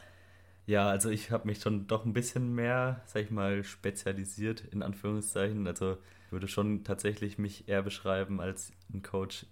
Ja, 0.66 0.88
also 0.88 1.10
ich 1.10 1.30
habe 1.30 1.48
mich 1.48 1.60
schon 1.60 1.86
doch 1.86 2.04
ein 2.04 2.12
bisschen 2.12 2.54
mehr, 2.54 3.02
sag 3.06 3.22
ich 3.22 3.30
mal, 3.30 3.64
spezialisiert, 3.64 4.62
in 4.70 4.82
Anführungszeichen. 4.82 5.66
Also 5.66 5.96
ich 6.26 6.32
würde 6.32 6.48
schon 6.48 6.84
tatsächlich 6.84 7.38
mich 7.38 7.68
eher 7.68 7.82
beschreiben 7.82 8.40
als 8.40 8.72
ein 8.92 9.02
Coach 9.02 9.46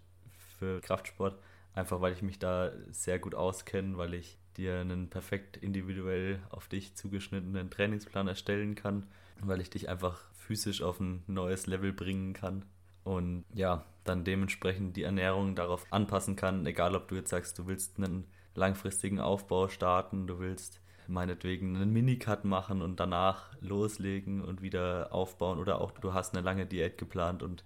für 0.59 0.81
Kraftsport. 0.81 1.39
Einfach 1.79 2.01
weil 2.01 2.13
ich 2.13 2.23
mich 2.23 2.41
da 2.41 2.73
sehr 2.91 3.21
gut 3.21 3.37
auskenne, 3.37 3.97
weil 3.99 4.15
ich 4.15 4.37
dir 4.57 4.81
einen 4.81 5.11
perfekt 5.11 5.57
individuell 5.57 6.41
auf 6.51 6.67
dich 6.67 6.97
zugeschnittenen 6.97 7.71
Trainingsplan 7.71 8.27
erstellen 8.27 8.75
kann, 8.75 9.07
weil 9.41 9.61
ich 9.61 9.71
dich 9.71 9.89
einfach 9.89 10.19
physisch 10.35 10.83
auf 10.83 10.99
ein 10.99 11.23
neues 11.29 11.69
Level 11.69 11.93
bringen 11.93 12.33
kann 12.33 12.65
und 13.05 13.45
ja, 13.55 13.85
dann 14.03 14.25
dementsprechend 14.25 14.97
die 14.97 15.05
Ernährung 15.05 15.55
darauf 15.55 15.87
anpassen 15.91 16.35
kann, 16.35 16.67
egal 16.67 16.97
ob 16.97 17.07
du 17.07 17.15
jetzt 17.15 17.31
sagst, 17.31 17.57
du 17.61 17.69
willst 17.69 17.97
einen 17.99 18.27
langfristigen 18.57 19.21
Aufbau 19.21 19.69
starten, 19.69 20.27
du 20.27 20.41
willst 20.41 20.81
meinetwegen 21.07 21.77
einen 21.77 21.93
Minicut 21.93 22.45
machen 22.45 22.83
und 22.83 22.99
danach 22.99 23.55
loslegen 23.61 24.43
und 24.43 24.63
wieder 24.63 25.13
aufbauen. 25.13 25.61
Oder 25.61 25.81
auch 25.81 25.93
du 25.93 26.13
hast 26.13 26.35
eine 26.35 26.45
lange 26.45 26.67
Diät 26.67 26.99
geplant 26.99 27.45
und 27.45 27.63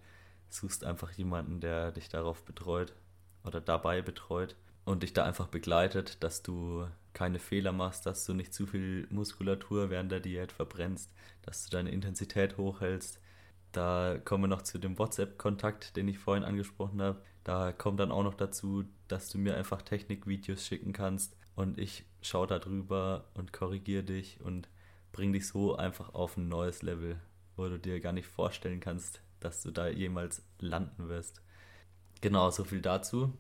suchst 0.51 0.85
einfach 0.85 1.11
jemanden, 1.13 1.61
der 1.61 1.93
dich 1.93 2.11
darauf 2.11 2.45
betreut 2.45 2.93
oder 3.45 3.61
dabei 3.61 4.03
betreut 4.03 4.57
und 4.85 5.03
dich 5.03 5.13
da 5.13 5.25
einfach 5.25 5.49
begleitet, 5.49 6.23
dass 6.23 6.43
du 6.43 6.87
keine 7.13 7.39
Fehler 7.39 7.73
machst, 7.73 8.07
dass 8.07 8.25
du 8.25 8.35
nicht 8.35 8.55
zu 8.55 8.67
viel 8.67 9.07
Muskulatur 9.11 9.91
während 9.91 10.11
der 10.11 10.21
Diät 10.21 10.53
verbrennst, 10.53 11.13
dass 11.43 11.65
du 11.65 11.71
deine 11.71 11.91
Intensität 11.91 12.57
hochhältst. 12.57 13.21
Da 13.73 14.19
kommen 14.25 14.45
wir 14.45 14.49
noch 14.49 14.63
zu 14.63 14.79
dem 14.79 14.99
WhatsApp-Kontakt, 14.99 15.97
den 15.97 16.09
ich 16.09 16.19
vorhin 16.19 16.45
angesprochen 16.45 17.01
habe. 17.01 17.23
Da 17.45 17.73
kommt 17.73 18.01
dann 18.01 18.13
auch 18.13 18.23
noch 18.23 18.35
dazu, 18.35 18.85
dass 19.09 19.29
du 19.29 19.39
mir 19.39 19.57
einfach 19.57 19.83
Technikvideos 19.83 20.67
schicken 20.67 20.93
kannst 20.93 21.37
und 21.55 21.79
ich 21.79 22.05
schaue 22.23 22.47
da 22.47 22.59
drüber 22.59 23.27
und 23.35 23.53
korrigiere 23.53 24.05
dich 24.05 24.41
und 24.41 24.69
bring 25.13 25.33
dich 25.33 25.47
so 25.47 25.77
einfach 25.77 26.15
auf 26.15 26.37
ein 26.37 26.49
neues 26.49 26.83
Level, 26.83 27.21
wo 27.57 27.69
du 27.69 27.79
dir 27.79 28.01
gar 28.01 28.13
nicht 28.13 28.29
vorstellen 28.29 28.81
kannst, 28.81 29.21
dass 29.41 29.63
du 29.63 29.71
da 29.71 29.89
jemals 29.89 30.43
landen 30.59 31.09
wirst. 31.09 31.43
Genau, 32.23 32.51
so 32.51 32.65
viel 32.65 32.81
dazu. 32.81 33.33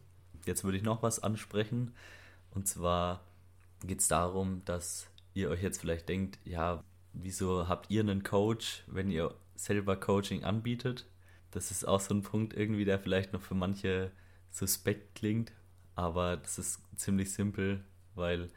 Jetzt 0.44 0.64
würde 0.64 0.76
ich 0.76 0.82
noch 0.82 1.02
was 1.02 1.22
ansprechen. 1.22 1.94
Und 2.50 2.66
zwar 2.68 3.24
geht 3.80 4.00
es 4.00 4.08
darum, 4.08 4.62
dass 4.64 5.06
ihr 5.34 5.48
euch 5.50 5.62
jetzt 5.62 5.80
vielleicht 5.80 6.08
denkt, 6.08 6.38
ja, 6.44 6.82
wieso 7.12 7.68
habt 7.68 7.90
ihr 7.90 8.00
einen 8.00 8.24
Coach, 8.24 8.82
wenn 8.88 9.10
ihr 9.10 9.34
selber 9.54 9.96
Coaching 9.96 10.44
anbietet? 10.44 11.06
Das 11.52 11.70
ist 11.70 11.86
auch 11.86 12.00
so 12.00 12.12
ein 12.14 12.22
Punkt 12.22 12.54
irgendwie, 12.54 12.84
der 12.84 12.98
vielleicht 12.98 13.32
noch 13.32 13.40
für 13.40 13.54
manche 13.54 14.10
suspekt 14.50 15.14
klingt, 15.14 15.52
aber 15.94 16.36
das 16.36 16.58
ist 16.58 16.80
ziemlich 16.96 17.32
simpel, 17.32 17.84
weil 18.14 18.50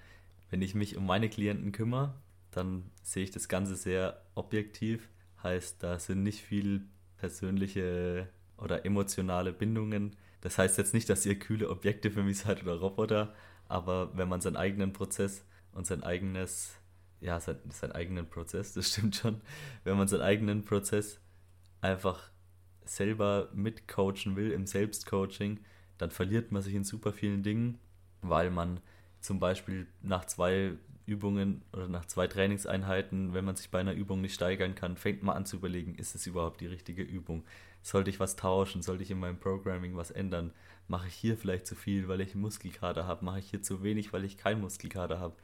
wenn 0.50 0.62
ich 0.62 0.76
mich 0.76 0.98
um 0.98 1.06
meine 1.06 1.30
Klienten 1.30 1.72
kümmere, 1.72 2.16
dann 2.52 2.90
sehe 3.04 3.24
ich 3.24 3.32
das 3.32 3.48
Ganze 3.48 3.76
sehr 3.76 4.22
objektiv. 4.36 5.08
Heißt, 5.44 5.84
da 5.84 6.00
sind 6.00 6.24
nicht 6.24 6.42
viel 6.42 6.82
persönliche 7.18 8.30
oder 8.58 8.86
emotionale 8.86 9.54
Bindungen. 9.54 10.16
Das 10.42 10.58
heißt 10.58 10.78
jetzt 10.78 10.94
nicht, 10.94 11.10
dass 11.10 11.26
ihr 11.26 11.40
kühle 11.40 11.70
Objekte 11.70 12.12
für 12.12 12.24
mich 12.24 12.40
seid 12.40 12.64
oder 12.64 12.76
Roboter, 12.76 13.34
aber 13.68 14.16
wenn 14.18 14.30
man 14.30 14.42
seinen 14.42 14.58
eigenen 14.58 14.94
Prozess 14.94 15.46
und 15.72 15.88
sein 15.88 16.04
eigenes, 16.04 16.76
ja, 17.20 17.40
sein, 17.40 17.58
seinen 17.70 17.94
eigenen 17.94 18.30
Prozess, 18.30 18.74
das 18.74 18.90
stimmt 18.92 19.16
schon, 19.16 19.42
wenn 19.84 19.98
man 19.98 20.08
seinen 20.08 20.22
eigenen 20.22 20.64
Prozess 20.64 21.20
einfach 21.82 22.30
selber 22.86 23.50
mitcoachen 23.54 24.36
will 24.36 24.52
im 24.52 24.68
Selbstcoaching, 24.68 25.60
dann 25.98 26.12
verliert 26.12 26.52
man 26.52 26.62
sich 26.62 26.76
in 26.76 26.84
super 26.84 27.14
vielen 27.14 27.44
Dingen, 27.44 27.80
weil 28.22 28.52
man 28.52 28.80
zum 29.22 29.40
Beispiel 29.40 29.88
nach 30.02 30.26
zwei 30.26 30.74
Übungen 31.06 31.62
oder 31.72 31.88
nach 31.88 32.06
zwei 32.06 32.28
Trainingseinheiten, 32.28 33.34
wenn 33.34 33.46
man 33.46 33.56
sich 33.56 33.70
bei 33.70 33.80
einer 33.80 33.94
Übung 33.94 34.22
nicht 34.22 34.34
steigern 34.34 34.76
kann, 34.76 34.98
fängt 34.98 35.24
man 35.24 35.36
an 35.36 35.46
zu 35.46 35.58
überlegen, 35.58 35.96
ist 35.96 36.16
es 36.16 36.26
überhaupt 36.26 36.62
die 36.62 36.68
richtige 36.68 37.04
Übung? 37.04 37.44
Sollte 37.82 38.10
ich 38.10 38.20
was 38.20 38.36
tauschen? 38.36 38.82
Sollte 38.82 39.04
ich 39.04 39.12
in 39.12 39.20
meinem 39.20 39.40
Programming 39.40 39.96
was 39.96 40.10
ändern? 40.10 40.52
Mache 40.88 41.08
ich 41.08 41.14
hier 41.14 41.38
vielleicht 41.38 41.68
zu 41.68 41.76
viel, 41.76 42.08
weil 42.08 42.22
ich 42.22 42.34
einen 42.34 42.42
Muskelkater 42.42 43.06
habe? 43.06 43.24
Mache 43.24 43.40
ich 43.40 43.50
hier 43.50 43.62
zu 43.62 43.84
wenig, 43.84 44.12
weil 44.14 44.26
ich 44.26 44.38
keinen 44.38 44.62
Muskelkater 44.62 45.20
habe? 45.20 45.36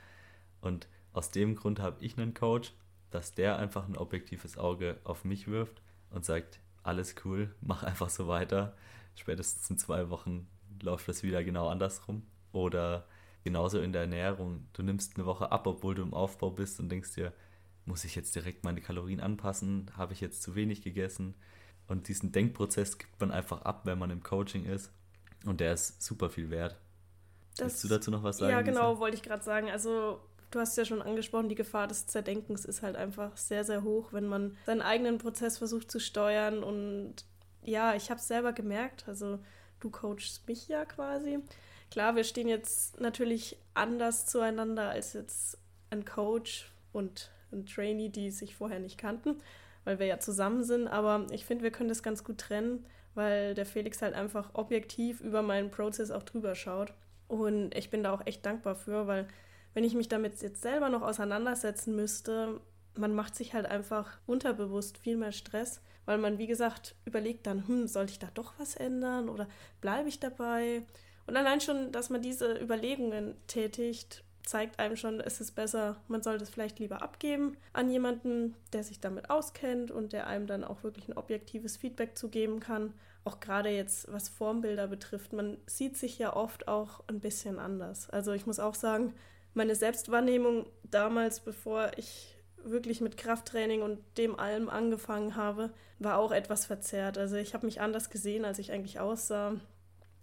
Und 0.61 0.87
aus 1.13 1.31
dem 1.31 1.55
Grund 1.55 1.79
habe 1.79 2.03
ich 2.03 2.17
einen 2.17 2.33
Coach, 2.33 2.73
dass 3.11 3.33
der 3.33 3.57
einfach 3.57 3.87
ein 3.87 3.97
objektives 3.97 4.57
Auge 4.57 4.97
auf 5.03 5.23
mich 5.25 5.47
wirft 5.47 5.81
und 6.09 6.25
sagt, 6.25 6.59
alles 6.83 7.15
cool, 7.25 7.53
mach 7.61 7.83
einfach 7.83 8.09
so 8.09 8.27
weiter. 8.27 8.75
Spätestens 9.15 9.69
in 9.69 9.77
zwei 9.77 10.09
Wochen 10.09 10.47
läuft 10.81 11.07
das 11.07 11.21
wieder 11.21 11.43
genau 11.43 11.67
andersrum. 11.67 12.23
Oder 12.53 13.05
genauso 13.43 13.79
in 13.79 13.93
der 13.93 14.01
Ernährung. 14.01 14.67
Du 14.73 14.83
nimmst 14.83 15.17
eine 15.17 15.25
Woche 15.25 15.51
ab, 15.51 15.67
obwohl 15.67 15.95
du 15.95 16.01
im 16.01 16.13
Aufbau 16.13 16.49
bist 16.49 16.79
und 16.79 16.89
denkst 16.89 17.15
dir, 17.15 17.33
muss 17.85 18.05
ich 18.05 18.15
jetzt 18.15 18.35
direkt 18.35 18.63
meine 18.63 18.81
Kalorien 18.81 19.19
anpassen? 19.19 19.91
Habe 19.97 20.13
ich 20.13 20.21
jetzt 20.21 20.43
zu 20.43 20.55
wenig 20.55 20.81
gegessen? 20.83 21.35
Und 21.87 22.07
diesen 22.07 22.31
Denkprozess 22.31 22.97
gibt 22.97 23.19
man 23.19 23.31
einfach 23.31 23.63
ab, 23.63 23.81
wenn 23.85 23.99
man 23.99 24.11
im 24.11 24.23
Coaching 24.23 24.65
ist. 24.65 24.91
Und 25.45 25.59
der 25.59 25.73
ist 25.73 26.01
super 26.01 26.29
viel 26.29 26.49
wert. 26.49 26.77
Das, 27.57 27.73
Willst 27.73 27.83
du 27.83 27.87
dazu 27.89 28.11
noch 28.11 28.23
was 28.23 28.37
sagen? 28.37 28.51
Ja, 28.51 28.61
genau, 28.61 28.91
Lisa? 28.91 28.99
wollte 28.99 29.17
ich 29.17 29.23
gerade 29.23 29.43
sagen. 29.43 29.69
Also, 29.69 30.21
du 30.51 30.59
hast 30.59 30.77
ja 30.77 30.85
schon 30.85 31.01
angesprochen, 31.01 31.49
die 31.49 31.55
Gefahr 31.55 31.87
des 31.87 32.07
Zerdenkens 32.07 32.65
ist 32.65 32.81
halt 32.81 32.95
einfach 32.95 33.35
sehr, 33.35 33.63
sehr 33.63 33.83
hoch, 33.83 34.13
wenn 34.13 34.27
man 34.27 34.55
seinen 34.65 34.81
eigenen 34.81 35.17
Prozess 35.17 35.57
versucht 35.57 35.91
zu 35.91 35.99
steuern. 35.99 36.63
Und 36.63 37.25
ja, 37.63 37.95
ich 37.95 38.09
habe 38.09 38.19
es 38.19 38.27
selber 38.27 38.53
gemerkt. 38.53 39.05
Also, 39.07 39.39
du 39.79 39.89
coachst 39.89 40.47
mich 40.47 40.67
ja 40.67 40.85
quasi. 40.85 41.39
Klar, 41.91 42.15
wir 42.15 42.23
stehen 42.23 42.47
jetzt 42.47 42.99
natürlich 42.99 43.57
anders 43.73 44.25
zueinander 44.25 44.89
als 44.89 45.13
jetzt 45.13 45.57
ein 45.89 46.05
Coach 46.05 46.71
und 46.93 47.29
ein 47.51 47.65
Trainee, 47.65 48.09
die 48.09 48.31
sich 48.31 48.55
vorher 48.55 48.79
nicht 48.79 48.97
kannten 48.97 49.37
weil 49.83 49.99
wir 49.99 50.05
ja 50.05 50.19
zusammen 50.19 50.63
sind. 50.63 50.87
Aber 50.87 51.25
ich 51.31 51.45
finde, 51.45 51.63
wir 51.63 51.71
können 51.71 51.89
das 51.89 52.03
ganz 52.03 52.23
gut 52.23 52.37
trennen, 52.37 52.85
weil 53.15 53.53
der 53.53 53.65
Felix 53.65 54.01
halt 54.01 54.13
einfach 54.13 54.51
objektiv 54.53 55.21
über 55.21 55.41
meinen 55.41 55.71
Prozess 55.71 56.11
auch 56.11 56.23
drüber 56.23 56.55
schaut. 56.55 56.93
Und 57.27 57.75
ich 57.75 57.89
bin 57.89 58.03
da 58.03 58.13
auch 58.13 58.25
echt 58.25 58.45
dankbar 58.45 58.75
für, 58.75 59.07
weil 59.07 59.27
wenn 59.73 59.83
ich 59.83 59.95
mich 59.95 60.09
damit 60.09 60.41
jetzt 60.41 60.61
selber 60.61 60.89
noch 60.89 61.01
auseinandersetzen 61.01 61.95
müsste, 61.95 62.59
man 62.97 63.15
macht 63.15 63.35
sich 63.35 63.53
halt 63.53 63.65
einfach 63.65 64.19
unterbewusst 64.27 64.97
viel 64.97 65.15
mehr 65.15 65.31
Stress, 65.31 65.81
weil 66.05 66.17
man, 66.17 66.37
wie 66.39 66.47
gesagt, 66.47 66.95
überlegt 67.05 67.47
dann, 67.47 67.65
hm, 67.67 67.87
soll 67.87 68.05
ich 68.05 68.19
da 68.19 68.27
doch 68.33 68.53
was 68.57 68.75
ändern 68.75 69.29
oder 69.29 69.47
bleibe 69.79 70.09
ich 70.09 70.19
dabei? 70.19 70.83
Und 71.31 71.37
allein 71.37 71.61
schon, 71.61 71.93
dass 71.93 72.09
man 72.09 72.21
diese 72.21 72.59
Überlegungen 72.61 73.35
tätigt, 73.47 74.25
zeigt 74.43 74.79
einem 74.79 74.97
schon, 74.97 75.21
es 75.21 75.39
ist 75.39 75.53
besser, 75.53 75.95
man 76.09 76.21
sollte 76.21 76.43
es 76.43 76.49
vielleicht 76.49 76.79
lieber 76.79 77.01
abgeben 77.01 77.55
an 77.71 77.89
jemanden, 77.89 78.53
der 78.73 78.83
sich 78.83 78.99
damit 78.99 79.29
auskennt 79.29 79.91
und 79.91 80.11
der 80.11 80.27
einem 80.27 80.45
dann 80.45 80.65
auch 80.65 80.83
wirklich 80.83 81.07
ein 81.07 81.15
objektives 81.15 81.77
Feedback 81.77 82.17
zu 82.17 82.27
geben 82.27 82.59
kann. 82.59 82.93
Auch 83.23 83.39
gerade 83.39 83.69
jetzt, 83.69 84.11
was 84.11 84.27
Formbilder 84.27 84.89
betrifft, 84.89 85.31
man 85.31 85.55
sieht 85.67 85.95
sich 85.95 86.19
ja 86.19 86.35
oft 86.35 86.67
auch 86.67 87.01
ein 87.07 87.21
bisschen 87.21 87.59
anders. 87.59 88.09
Also 88.09 88.33
ich 88.33 88.45
muss 88.45 88.59
auch 88.59 88.75
sagen, 88.75 89.13
meine 89.53 89.75
Selbstwahrnehmung 89.75 90.65
damals, 90.83 91.39
bevor 91.39 91.91
ich 91.95 92.35
wirklich 92.61 92.99
mit 92.99 93.15
Krafttraining 93.15 93.83
und 93.83 93.99
dem 94.17 94.37
allem 94.37 94.69
angefangen 94.69 95.37
habe, 95.37 95.71
war 95.97 96.17
auch 96.17 96.33
etwas 96.33 96.65
verzerrt. 96.65 97.17
Also 97.17 97.37
ich 97.37 97.53
habe 97.53 97.67
mich 97.67 97.79
anders 97.79 98.09
gesehen, 98.09 98.43
als 98.43 98.59
ich 98.59 98.73
eigentlich 98.73 98.99
aussah 98.99 99.55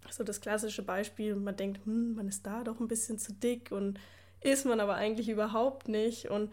so 0.09 0.23
das 0.23 0.41
klassische 0.41 0.83
Beispiel, 0.83 1.35
man 1.35 1.55
denkt, 1.55 1.85
hm, 1.85 2.15
man 2.15 2.27
ist 2.27 2.45
da 2.45 2.63
doch 2.63 2.79
ein 2.79 2.87
bisschen 2.87 3.19
zu 3.19 3.33
dick 3.33 3.71
und 3.71 3.99
ist 4.41 4.65
man 4.65 4.79
aber 4.79 4.95
eigentlich 4.95 5.29
überhaupt 5.29 5.87
nicht. 5.87 6.29
Und 6.29 6.51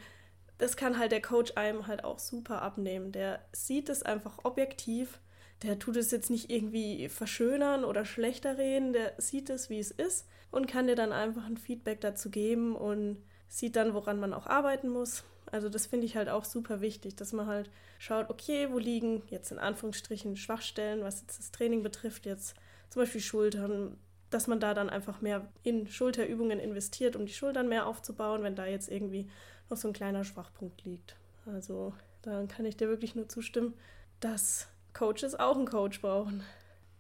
das 0.58 0.76
kann 0.76 0.98
halt 0.98 1.12
der 1.12 1.22
Coach 1.22 1.52
einem 1.56 1.86
halt 1.86 2.04
auch 2.04 2.18
super 2.18 2.62
abnehmen. 2.62 3.12
Der 3.12 3.40
sieht 3.52 3.88
es 3.88 4.02
einfach 4.02 4.44
objektiv. 4.44 5.20
Der 5.62 5.78
tut 5.78 5.96
es 5.96 6.10
jetzt 6.10 6.30
nicht 6.30 6.50
irgendwie 6.50 7.08
verschönern 7.08 7.84
oder 7.84 8.04
schlechter 8.04 8.58
reden. 8.58 8.92
Der 8.92 9.14
sieht 9.18 9.48
es, 9.50 9.70
wie 9.70 9.78
es 9.78 9.90
ist 9.90 10.26
und 10.50 10.66
kann 10.66 10.86
dir 10.86 10.96
dann 10.96 11.12
einfach 11.12 11.46
ein 11.46 11.56
Feedback 11.56 12.00
dazu 12.00 12.30
geben 12.30 12.74
und 12.74 13.22
sieht 13.48 13.76
dann, 13.76 13.94
woran 13.94 14.20
man 14.20 14.34
auch 14.34 14.46
arbeiten 14.46 14.88
muss. 14.88 15.24
Also 15.50 15.68
das 15.68 15.86
finde 15.86 16.06
ich 16.06 16.16
halt 16.16 16.28
auch 16.28 16.44
super 16.44 16.80
wichtig, 16.80 17.14
dass 17.16 17.32
man 17.32 17.46
halt 17.46 17.70
schaut, 17.98 18.30
okay, 18.30 18.68
wo 18.70 18.78
liegen 18.78 19.22
jetzt 19.28 19.52
in 19.52 19.58
Anführungsstrichen 19.58 20.36
Schwachstellen, 20.36 21.04
was 21.04 21.20
jetzt 21.20 21.38
das 21.38 21.52
Training 21.52 21.82
betrifft, 21.82 22.26
jetzt 22.26 22.56
zum 22.90 23.02
Beispiel 23.02 23.20
Schultern, 23.20 23.96
dass 24.30 24.46
man 24.46 24.60
da 24.60 24.74
dann 24.74 24.90
einfach 24.90 25.20
mehr 25.20 25.48
in 25.62 25.88
Schulterübungen 25.88 26.58
investiert, 26.58 27.16
um 27.16 27.26
die 27.26 27.32
Schultern 27.32 27.68
mehr 27.68 27.86
aufzubauen, 27.86 28.42
wenn 28.42 28.56
da 28.56 28.66
jetzt 28.66 28.90
irgendwie 28.90 29.28
noch 29.70 29.76
so 29.76 29.88
ein 29.88 29.94
kleiner 29.94 30.24
Schwachpunkt 30.24 30.84
liegt. 30.84 31.16
Also 31.46 31.94
da 32.22 32.44
kann 32.46 32.66
ich 32.66 32.76
dir 32.76 32.88
wirklich 32.88 33.14
nur 33.14 33.28
zustimmen, 33.28 33.74
dass 34.20 34.68
Coaches 34.94 35.34
auch 35.34 35.56
einen 35.56 35.66
Coach 35.66 36.00
brauchen. 36.00 36.42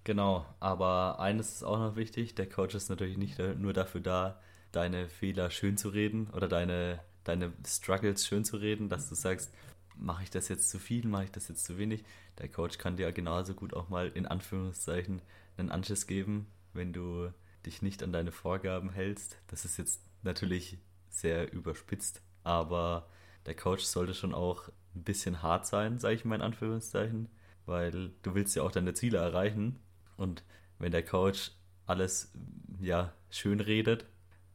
Genau, 0.04 0.46
aber 0.60 1.18
eines 1.18 1.54
ist 1.54 1.64
auch 1.64 1.78
noch 1.78 1.96
wichtig, 1.96 2.36
der 2.36 2.48
Coach 2.48 2.74
ist 2.76 2.90
natürlich 2.90 3.16
nicht 3.16 3.38
nur 3.58 3.72
dafür 3.72 4.00
da, 4.00 4.40
deine 4.70 5.08
Fehler 5.08 5.50
schön 5.50 5.76
zu 5.76 5.88
reden 5.88 6.30
oder 6.32 6.46
deine, 6.46 7.00
deine 7.24 7.52
Struggles 7.66 8.24
schön 8.26 8.44
zu 8.44 8.58
reden, 8.58 8.88
dass 8.88 9.08
du 9.08 9.16
sagst, 9.16 9.52
mache 9.96 10.22
ich 10.22 10.30
das 10.30 10.48
jetzt 10.48 10.70
zu 10.70 10.78
viel, 10.78 11.08
mache 11.08 11.24
ich 11.24 11.32
das 11.32 11.48
jetzt 11.48 11.64
zu 11.64 11.78
wenig. 11.78 12.04
Der 12.38 12.48
Coach 12.48 12.78
kann 12.78 12.96
dir 12.96 13.10
genauso 13.12 13.54
gut 13.54 13.74
auch 13.74 13.88
mal 13.88 14.08
in 14.14 14.26
Anführungszeichen 14.26 15.22
einen 15.56 15.70
Anschiss 15.70 16.06
geben, 16.06 16.46
wenn 16.72 16.92
du 16.92 17.32
dich 17.64 17.82
nicht 17.82 18.02
an 18.02 18.12
deine 18.12 18.32
Vorgaben 18.32 18.90
hältst. 18.90 19.38
Das 19.48 19.64
ist 19.64 19.76
jetzt 19.76 20.02
natürlich 20.22 20.78
sehr 21.08 21.52
überspitzt, 21.52 22.22
aber 22.44 23.08
der 23.46 23.54
Coach 23.54 23.84
sollte 23.84 24.14
schon 24.14 24.34
auch 24.34 24.68
ein 24.94 25.02
bisschen 25.02 25.42
hart 25.42 25.66
sein, 25.66 25.98
sage 25.98 26.14
ich 26.14 26.24
mal 26.24 26.36
in 26.36 26.42
Anführungszeichen, 26.42 27.28
weil 27.64 28.12
du 28.22 28.34
willst 28.34 28.56
ja 28.56 28.62
auch 28.62 28.72
deine 28.72 28.94
Ziele 28.94 29.18
erreichen 29.18 29.78
und 30.16 30.44
wenn 30.78 30.92
der 30.92 31.04
Coach 31.04 31.52
alles 31.86 32.32
ja 32.80 33.12
schön 33.30 33.60
redet 33.60 34.06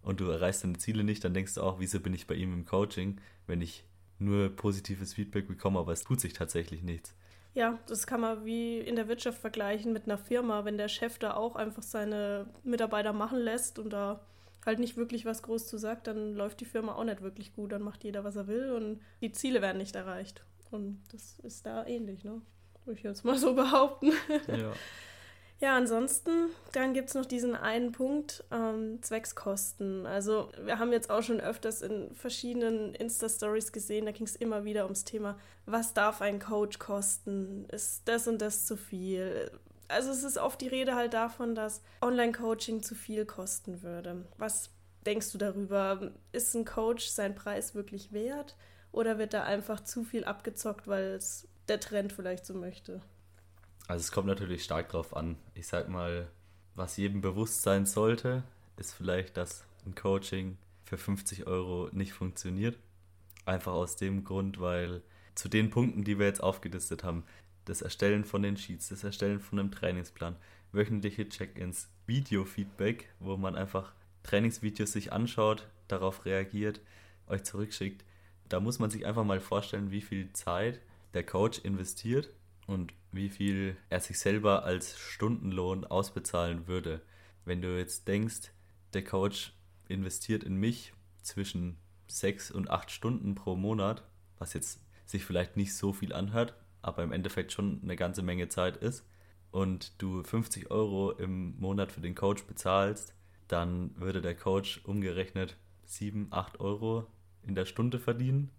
und 0.02 0.20
du 0.20 0.26
erreichst 0.26 0.64
deine 0.64 0.78
Ziele 0.78 1.04
nicht, 1.04 1.24
dann 1.24 1.34
denkst 1.34 1.56
du 1.56 1.62
auch, 1.62 1.80
wieso 1.80 2.00
bin 2.00 2.14
ich 2.14 2.28
bei 2.28 2.36
ihm 2.36 2.54
im 2.54 2.66
Coaching, 2.66 3.20
wenn 3.48 3.62
ich 3.62 3.86
nur 4.20 4.50
positives 4.50 5.14
Feedback 5.14 5.48
bekomme, 5.48 5.80
aber 5.80 5.94
es 5.94 6.04
tut 6.04 6.20
sich 6.20 6.34
tatsächlich 6.34 6.84
nichts. 6.84 7.16
Ja, 7.54 7.80
das 7.88 8.08
kann 8.08 8.22
man 8.22 8.46
wie 8.46 8.80
in 8.80 8.96
der 8.96 9.08
Wirtschaft 9.08 9.40
vergleichen 9.40 9.92
mit 9.92 10.06
einer 10.06 10.18
Firma, 10.18 10.64
wenn 10.64 10.78
der 10.78 10.88
Chef 10.88 11.20
da 11.20 11.34
auch 11.34 11.56
einfach 11.56 11.84
seine 11.84 12.48
Mitarbeiter 12.64 13.12
machen 13.12 13.40
lässt 13.40 13.78
und 13.78 13.92
da 13.92 14.22
halt 14.66 14.80
nicht 14.80 14.96
wirklich 14.96 15.26
was 15.26 15.44
groß 15.44 15.68
zu 15.68 15.78
sagt, 15.78 16.08
dann 16.08 16.36
läuft 16.36 16.62
die 16.62 16.66
Firma 16.66 16.96
auch 16.96 17.04
nicht 17.04 17.22
wirklich 17.22 17.54
gut. 17.54 17.72
Dann 17.72 17.82
macht 17.82 18.04
jeder, 18.04 18.24
was 18.24 18.36
er 18.36 18.48
will 18.48 18.72
und 18.72 19.02
die 19.22 19.32
Ziele 19.32 19.62
werden 19.62 19.80
nicht 19.80 19.96
erreicht. 19.96 20.44
Und 20.70 21.04
das 21.12 21.40
ist 21.40 21.66
da 21.66 21.86
ähnlich, 21.86 22.24
ne? 22.24 22.42
Würde 22.86 22.98
ich 22.98 23.04
jetzt 23.04 23.26
mal 23.26 23.38
so 23.38 23.54
behaupten. 23.56 24.12
Ja. 24.48 24.72
Ja, 25.62 25.78
ansonsten, 25.78 26.50
dann 26.72 26.96
gibt 26.96 27.10
es 27.10 27.16
noch 27.16 27.28
diesen 27.28 27.56
einen 27.56 27.92
Punkt, 27.92 28.44
ähm, 28.52 28.98
Zweckskosten. 29.04 30.08
Also 30.08 30.52
wir 30.66 30.80
haben 30.80 30.92
jetzt 30.92 31.12
auch 31.12 31.22
schon 31.22 31.40
öfters 31.40 31.84
in 31.84 32.16
verschiedenen 32.16 32.96
Insta-Stories 32.96 33.72
gesehen, 33.72 34.08
da 34.08 34.12
ging 34.12 34.26
es 34.26 34.36
immer 34.36 34.66
wieder 34.66 34.86
ums 34.86 35.04
Thema, 35.04 35.38
was 35.68 35.94
darf 35.94 36.20
ein 36.22 36.40
Coach 36.40 36.80
kosten? 36.80 37.66
Ist 37.66 38.08
das 38.08 38.28
und 38.28 38.42
das 38.42 38.66
zu 38.66 38.76
viel? 38.76 39.52
Also 39.88 40.10
es 40.10 40.24
ist 40.24 40.40
oft 40.40 40.60
die 40.62 40.68
Rede 40.68 40.96
halt 40.96 41.14
davon, 41.14 41.54
dass 41.54 41.84
Online-Coaching 42.02 42.82
zu 42.82 42.96
viel 42.96 43.28
kosten 43.28 43.84
würde. 43.84 44.26
Was 44.40 44.72
denkst 45.06 45.32
du 45.32 45.38
darüber? 45.38 46.12
Ist 46.32 46.56
ein 46.56 46.66
Coach 46.66 47.08
sein 47.08 47.36
Preis 47.36 47.76
wirklich 47.76 48.12
wert? 48.12 48.56
Oder 48.92 49.20
wird 49.20 49.36
da 49.36 49.44
einfach 49.44 49.84
zu 49.84 50.04
viel 50.04 50.24
abgezockt, 50.24 50.88
weil 50.88 51.14
es 51.14 51.48
der 51.68 51.80
Trend 51.80 52.14
vielleicht 52.14 52.48
so 52.48 52.56
möchte? 52.56 53.02
Also 53.92 54.04
es 54.04 54.12
kommt 54.14 54.28
natürlich 54.28 54.64
stark 54.64 54.88
drauf 54.88 55.14
an. 55.18 55.36
Ich 55.54 55.68
sag 55.68 55.90
mal, 55.90 56.30
was 56.76 56.96
jedem 56.96 57.20
bewusst 57.20 57.62
sein 57.62 57.86
sollte, 57.86 58.42
ist 58.78 58.94
vielleicht, 58.94 59.36
dass 59.36 59.66
ein 59.86 59.96
Coaching 59.96 60.58
für 60.86 60.98
50 60.98 61.46
Euro 61.46 61.90
nicht 61.92 62.14
funktioniert. 62.14 62.80
Einfach 63.44 63.74
aus 63.74 63.98
dem 63.98 64.24
Grund, 64.24 64.62
weil 64.62 65.02
zu 65.36 65.50
den 65.50 65.72
Punkten, 65.72 66.06
die 66.06 66.18
wir 66.18 66.26
jetzt 66.26 66.42
aufgelistet 66.42 67.04
haben, 67.04 67.26
das 67.66 67.82
Erstellen 67.82 68.24
von 68.24 68.44
den 68.44 68.56
Sheets, 68.56 68.88
das 68.88 69.04
Erstellen 69.04 69.42
von 69.42 69.60
einem 69.60 69.72
Trainingsplan, 69.72 70.38
wöchentliche 70.72 71.28
Check-ins, 71.28 71.90
Video-Feedback, 72.08 73.10
wo 73.20 73.36
man 73.36 73.58
einfach 73.58 73.92
Trainingsvideos 74.24 74.94
sich 74.94 75.12
anschaut, 75.12 75.68
darauf 75.90 76.24
reagiert, 76.24 76.80
euch 77.28 77.44
zurückschickt. 77.44 78.06
Da 78.48 78.62
muss 78.62 78.80
man 78.80 78.90
sich 78.90 79.06
einfach 79.06 79.26
mal 79.26 79.42
vorstellen, 79.42 79.92
wie 79.92 80.00
viel 80.00 80.32
Zeit 80.32 80.80
der 81.14 81.26
Coach 81.26 81.60
investiert 81.60 82.30
und 82.68 82.94
wie 83.12 83.30
viel 83.30 83.78
er 83.90 84.00
sich 84.00 84.20
selber 84.20 84.64
als 84.64 84.98
Stundenlohn 84.98 85.86
ausbezahlen 85.86 86.68
würde. 86.68 87.02
Wenn 87.46 87.62
du 87.62 87.78
jetzt 87.78 88.08
denkst, 88.08 88.52
der 88.94 89.04
Coach 89.04 89.54
investiert 89.88 90.44
in 90.44 90.56
mich 90.56 90.94
zwischen 91.22 91.78
sechs 92.08 92.52
und 92.52 92.70
acht 92.70 92.92
Stunden 92.92 93.36
pro 93.36 93.56
Monat, 93.56 94.04
was 94.38 94.54
jetzt 94.54 94.86
sich 95.06 95.26
vielleicht 95.26 95.58
nicht 95.58 95.76
so 95.76 95.94
viel 95.94 96.14
anhört, 96.14 96.56
aber 96.82 97.04
im 97.04 97.12
Endeffekt 97.12 97.52
schon 97.52 97.82
eine 97.84 97.96
ganze 97.96 98.22
Menge 98.22 98.48
Zeit 98.48 98.78
ist, 98.78 99.06
und 99.52 100.02
du 100.02 100.24
50 100.24 100.72
Euro 100.72 101.12
im 101.12 101.60
Monat 101.60 101.92
für 101.92 102.02
den 102.02 102.16
Coach 102.16 102.44
bezahlst, 102.46 103.14
dann 103.48 103.94
würde 103.98 104.22
der 104.22 104.36
Coach 104.36 104.82
umgerechnet 104.86 105.58
7, 105.86 106.28
8 106.32 106.62
Euro 106.62 107.06
in 107.44 107.54
der 107.54 107.66
Stunde 107.66 108.00
verdienen. 108.00 108.50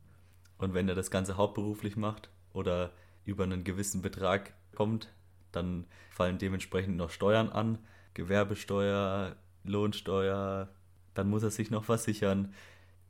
Und 0.58 0.74
wenn 0.74 0.88
er 0.88 0.94
das 0.94 1.10
Ganze 1.10 1.38
hauptberuflich 1.38 1.96
macht 1.96 2.28
oder 2.52 2.92
über 3.24 3.44
einen 3.44 3.64
gewissen 3.64 4.02
Betrag 4.02 4.54
kommt, 4.74 5.08
dann 5.52 5.86
fallen 6.10 6.38
dementsprechend 6.38 6.96
noch 6.96 7.10
Steuern 7.10 7.48
an, 7.50 7.78
Gewerbesteuer, 8.14 9.36
Lohnsteuer, 9.64 10.68
dann 11.14 11.28
muss 11.28 11.42
er 11.42 11.50
sich 11.50 11.70
noch 11.70 11.84
versichern. 11.84 12.52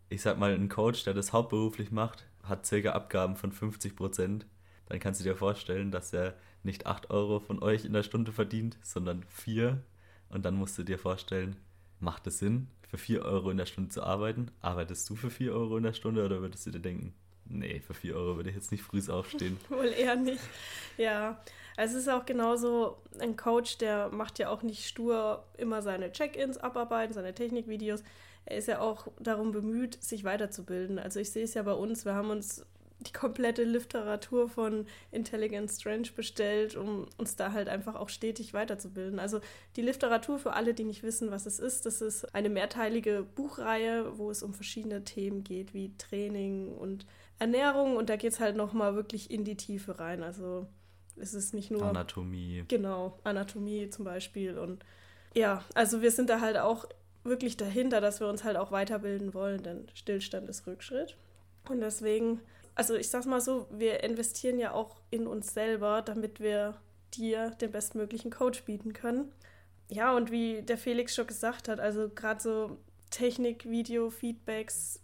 Ich 0.08 0.22
sag 0.22 0.38
mal, 0.38 0.52
ein 0.52 0.68
Coach, 0.68 1.04
der 1.04 1.14
das 1.14 1.32
hauptberuflich 1.32 1.90
macht, 1.90 2.26
hat 2.42 2.66
circa 2.66 2.90
Abgaben 2.90 3.36
von 3.36 3.52
50 3.52 3.96
Prozent. 3.96 4.46
Dann 4.86 5.00
kannst 5.00 5.20
du 5.20 5.24
dir 5.24 5.36
vorstellen, 5.36 5.90
dass 5.90 6.12
er 6.12 6.34
nicht 6.62 6.86
8 6.86 7.10
Euro 7.10 7.40
von 7.40 7.62
euch 7.62 7.84
in 7.84 7.92
der 7.92 8.02
Stunde 8.02 8.32
verdient, 8.32 8.78
sondern 8.82 9.24
4. 9.28 9.82
Und 10.28 10.44
dann 10.44 10.54
musst 10.54 10.78
du 10.78 10.82
dir 10.82 10.98
vorstellen, 10.98 11.56
macht 12.00 12.26
es 12.26 12.38
Sinn, 12.38 12.68
für 12.88 12.98
4 12.98 13.24
Euro 13.24 13.50
in 13.50 13.56
der 13.56 13.66
Stunde 13.66 13.90
zu 13.90 14.02
arbeiten? 14.02 14.50
Arbeitest 14.60 15.08
du 15.08 15.16
für 15.16 15.30
4 15.30 15.52
Euro 15.52 15.78
in 15.78 15.84
der 15.84 15.94
Stunde 15.94 16.24
oder 16.24 16.40
würdest 16.42 16.66
du 16.66 16.70
dir 16.70 16.80
denken, 16.80 17.14
Nee, 17.52 17.80
für 17.80 17.94
4 17.94 18.16
Euro 18.16 18.36
würde 18.36 18.50
ich 18.50 18.56
jetzt 18.56 18.72
nicht 18.72 18.82
früh 18.82 19.00
aufstehen. 19.10 19.58
Wohl 19.68 19.86
eher 19.86 20.16
nicht. 20.16 20.40
Ja, 20.96 21.42
also 21.76 21.96
es 21.96 22.02
ist 22.02 22.08
auch 22.08 22.24
genauso, 22.24 22.96
ein 23.18 23.36
Coach, 23.36 23.78
der 23.78 24.08
macht 24.10 24.38
ja 24.38 24.48
auch 24.48 24.62
nicht 24.62 24.86
stur 24.86 25.44
immer 25.58 25.82
seine 25.82 26.12
Check-ins 26.12 26.58
abarbeiten, 26.58 27.14
seine 27.14 27.34
Technikvideos. 27.34 28.02
Er 28.44 28.56
ist 28.56 28.68
ja 28.68 28.80
auch 28.80 29.08
darum 29.20 29.52
bemüht, 29.52 30.02
sich 30.02 30.24
weiterzubilden. 30.24 30.98
Also 30.98 31.20
ich 31.20 31.30
sehe 31.30 31.44
es 31.44 31.54
ja 31.54 31.62
bei 31.62 31.74
uns, 31.74 32.04
wir 32.04 32.14
haben 32.14 32.30
uns 32.30 32.64
die 33.02 33.12
komplette 33.12 33.64
Literatur 33.64 34.48
von 34.48 34.86
Intelligent 35.10 35.70
Strange 35.70 36.08
bestellt, 36.14 36.76
um 36.76 37.06
uns 37.18 37.36
da 37.36 37.52
halt 37.52 37.68
einfach 37.68 37.96
auch 37.96 38.08
stetig 38.08 38.54
weiterzubilden. 38.54 39.18
Also 39.18 39.40
die 39.76 39.82
Literatur 39.82 40.38
für 40.38 40.52
alle, 40.52 40.74
die 40.74 40.84
nicht 40.84 41.02
wissen, 41.02 41.30
was 41.30 41.46
es 41.46 41.58
ist, 41.58 41.84
das 41.86 42.00
ist 42.00 42.34
eine 42.34 42.48
mehrteilige 42.48 43.26
Buchreihe, 43.34 44.18
wo 44.18 44.30
es 44.30 44.42
um 44.42 44.54
verschiedene 44.54 45.04
Themen 45.04 45.44
geht, 45.44 45.74
wie 45.74 45.96
Training 45.98 46.72
und 46.72 47.06
Ernährung 47.42 47.96
und 47.96 48.08
da 48.08 48.16
geht 48.16 48.32
es 48.32 48.40
halt 48.40 48.56
nochmal 48.56 48.94
wirklich 48.94 49.30
in 49.30 49.44
die 49.44 49.56
Tiefe 49.56 49.98
rein. 49.98 50.22
Also 50.22 50.66
es 51.16 51.34
ist 51.34 51.54
nicht 51.54 51.70
nur. 51.70 51.82
Anatomie. 51.82 52.64
Genau, 52.68 53.18
Anatomie 53.24 53.90
zum 53.90 54.04
Beispiel. 54.04 54.58
Und 54.58 54.84
ja, 55.34 55.64
also 55.74 56.02
wir 56.02 56.12
sind 56.12 56.30
da 56.30 56.40
halt 56.40 56.56
auch 56.56 56.86
wirklich 57.24 57.56
dahinter, 57.56 58.00
dass 58.00 58.20
wir 58.20 58.28
uns 58.28 58.44
halt 58.44 58.56
auch 58.56 58.70
weiterbilden 58.70 59.34
wollen, 59.34 59.62
denn 59.62 59.86
Stillstand 59.94 60.48
ist 60.48 60.66
Rückschritt. 60.66 61.16
Und 61.68 61.80
deswegen, 61.80 62.40
also 62.74 62.94
ich 62.94 63.08
sag's 63.08 63.26
mal 63.26 63.40
so, 63.40 63.66
wir 63.70 64.02
investieren 64.04 64.58
ja 64.58 64.72
auch 64.72 65.00
in 65.10 65.26
uns 65.26 65.52
selber, 65.52 66.02
damit 66.02 66.40
wir 66.40 66.76
dir 67.14 67.50
den 67.50 67.72
bestmöglichen 67.72 68.30
Coach 68.30 68.62
bieten 68.64 68.92
können. 68.92 69.32
Ja, 69.88 70.16
und 70.16 70.30
wie 70.30 70.62
der 70.62 70.78
Felix 70.78 71.14
schon 71.14 71.26
gesagt 71.26 71.68
hat, 71.68 71.80
also 71.80 72.08
gerade 72.08 72.40
so 72.40 72.78
Technik, 73.10 73.68
Video, 73.68 74.10
Feedbacks, 74.10 75.00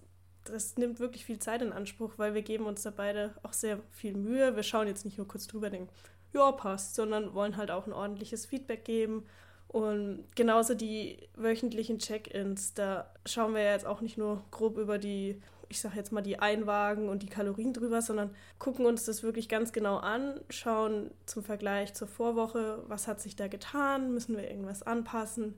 das 0.53 0.77
nimmt 0.77 1.01
wirklich 1.01 1.25
viel 1.25 1.39
Zeit 1.39 1.63
in 1.63 1.73
Anspruch, 1.73 2.15
weil 2.17 2.35
wir 2.35 2.43
geben 2.43 2.67
uns 2.67 2.83
da 2.83 2.91
beide 2.91 3.35
auch 3.43 3.53
sehr 3.53 3.81
viel 3.91 4.15
Mühe. 4.15 4.57
Wir 4.57 4.63
schauen 4.63 4.87
jetzt 4.87 5.05
nicht 5.05 5.19
nur 5.19 5.29
kurz 5.29 5.47
drüber, 5.47 5.71
denken, 5.71 5.89
ja, 6.33 6.53
passt, 6.53 6.95
sondern 6.95 7.35
wollen 7.35 7.57
halt 7.57 7.71
auch 7.71 7.87
ein 7.87 7.93
ordentliches 7.93 8.47
Feedback 8.47 8.85
geben. 8.85 9.27
Und 9.69 10.25
genauso 10.35 10.75
die 10.75 11.29
wöchentlichen 11.35 11.99
Check-ins, 11.99 12.75
da 12.75 13.13
schauen 13.27 13.55
wir 13.55 13.63
jetzt 13.63 13.87
auch 13.87 14.01
nicht 14.01 14.17
nur 14.17 14.43
grob 14.51 14.79
über 14.79 14.99
die, 14.99 15.43
ich 15.69 15.81
sag 15.81 15.95
jetzt 15.95 16.13
mal, 16.13 16.23
die 16.23 16.39
Einwagen 16.39 17.09
und 17.09 17.23
die 17.23 17.29
Kalorien 17.29 17.75
drüber, 17.75 18.01
sondern 18.01 18.35
gucken 18.59 18.87
uns 18.87 19.05
das 19.05 19.23
wirklich 19.23 19.49
ganz 19.49 19.73
genau 19.73 19.99
an, 19.99 20.41
schauen 20.49 21.11
zum 21.27 21.45
Vergleich 21.45 21.93
zur 21.95 22.09
Vorwoche, 22.09 22.83
was 22.89 23.07
hat 23.07 23.21
sich 23.21 23.37
da 23.37 23.49
getan, 23.49 24.15
müssen 24.15 24.37
wir 24.37 24.51
irgendwas 24.51 24.83
anpassen 24.83 25.55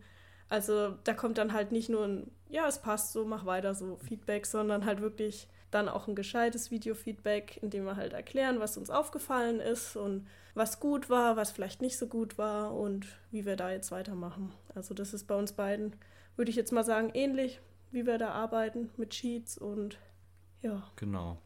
also 0.50 0.94
da 1.05 1.14
kommt 1.14 1.38
dann 1.38 1.53
halt 1.55 1.72
nicht 1.72 1.88
nur 1.88 2.05
ein, 2.05 2.31
ja, 2.51 2.67
es 2.67 2.81
passt 2.81 3.13
so, 3.13 3.25
mach 3.25 3.47
weiter 3.47 3.75
so 3.75 3.97
Feedback, 3.97 4.47
sondern 4.47 4.85
halt 4.85 5.01
wirklich 5.01 5.49
dann 5.71 5.89
auch 5.89 6.09
ein 6.09 6.17
gescheites 6.17 6.71
Video-Feedback, 6.71 7.59
in 7.63 7.71
dem 7.71 7.85
wir 7.85 7.97
halt 7.97 8.13
erklären, 8.13 8.59
was 8.59 8.77
uns 8.77 8.91
aufgefallen 8.91 9.61
ist 9.61 9.97
und 9.97 10.27
was 10.55 10.81
gut 10.81 11.09
war, 11.09 11.37
was 11.37 11.53
vielleicht 11.53 11.81
nicht 11.81 11.97
so 11.97 12.09
gut 12.09 12.39
war 12.39 12.75
und 12.75 13.07
wie 13.31 13.47
wir 13.47 13.57
da 13.57 13.71
jetzt 13.71 13.93
weitermachen. 13.93 14.53
Also 14.75 14.95
das 14.95 15.15
ist 15.15 15.29
bei 15.29 15.37
uns 15.37 15.53
beiden, 15.53 15.95
würde 16.37 16.51
ich 16.51 16.57
jetzt 16.57 16.73
mal 16.73 16.85
sagen, 16.85 17.11
ähnlich, 17.15 17.61
wie 17.93 18.05
wir 18.05 18.19
da 18.19 18.31
arbeiten 18.31 18.91
mit 18.97 19.15
Sheets 19.15 19.57
und 19.57 19.99
ja. 20.61 20.83
Genau. 20.97 21.39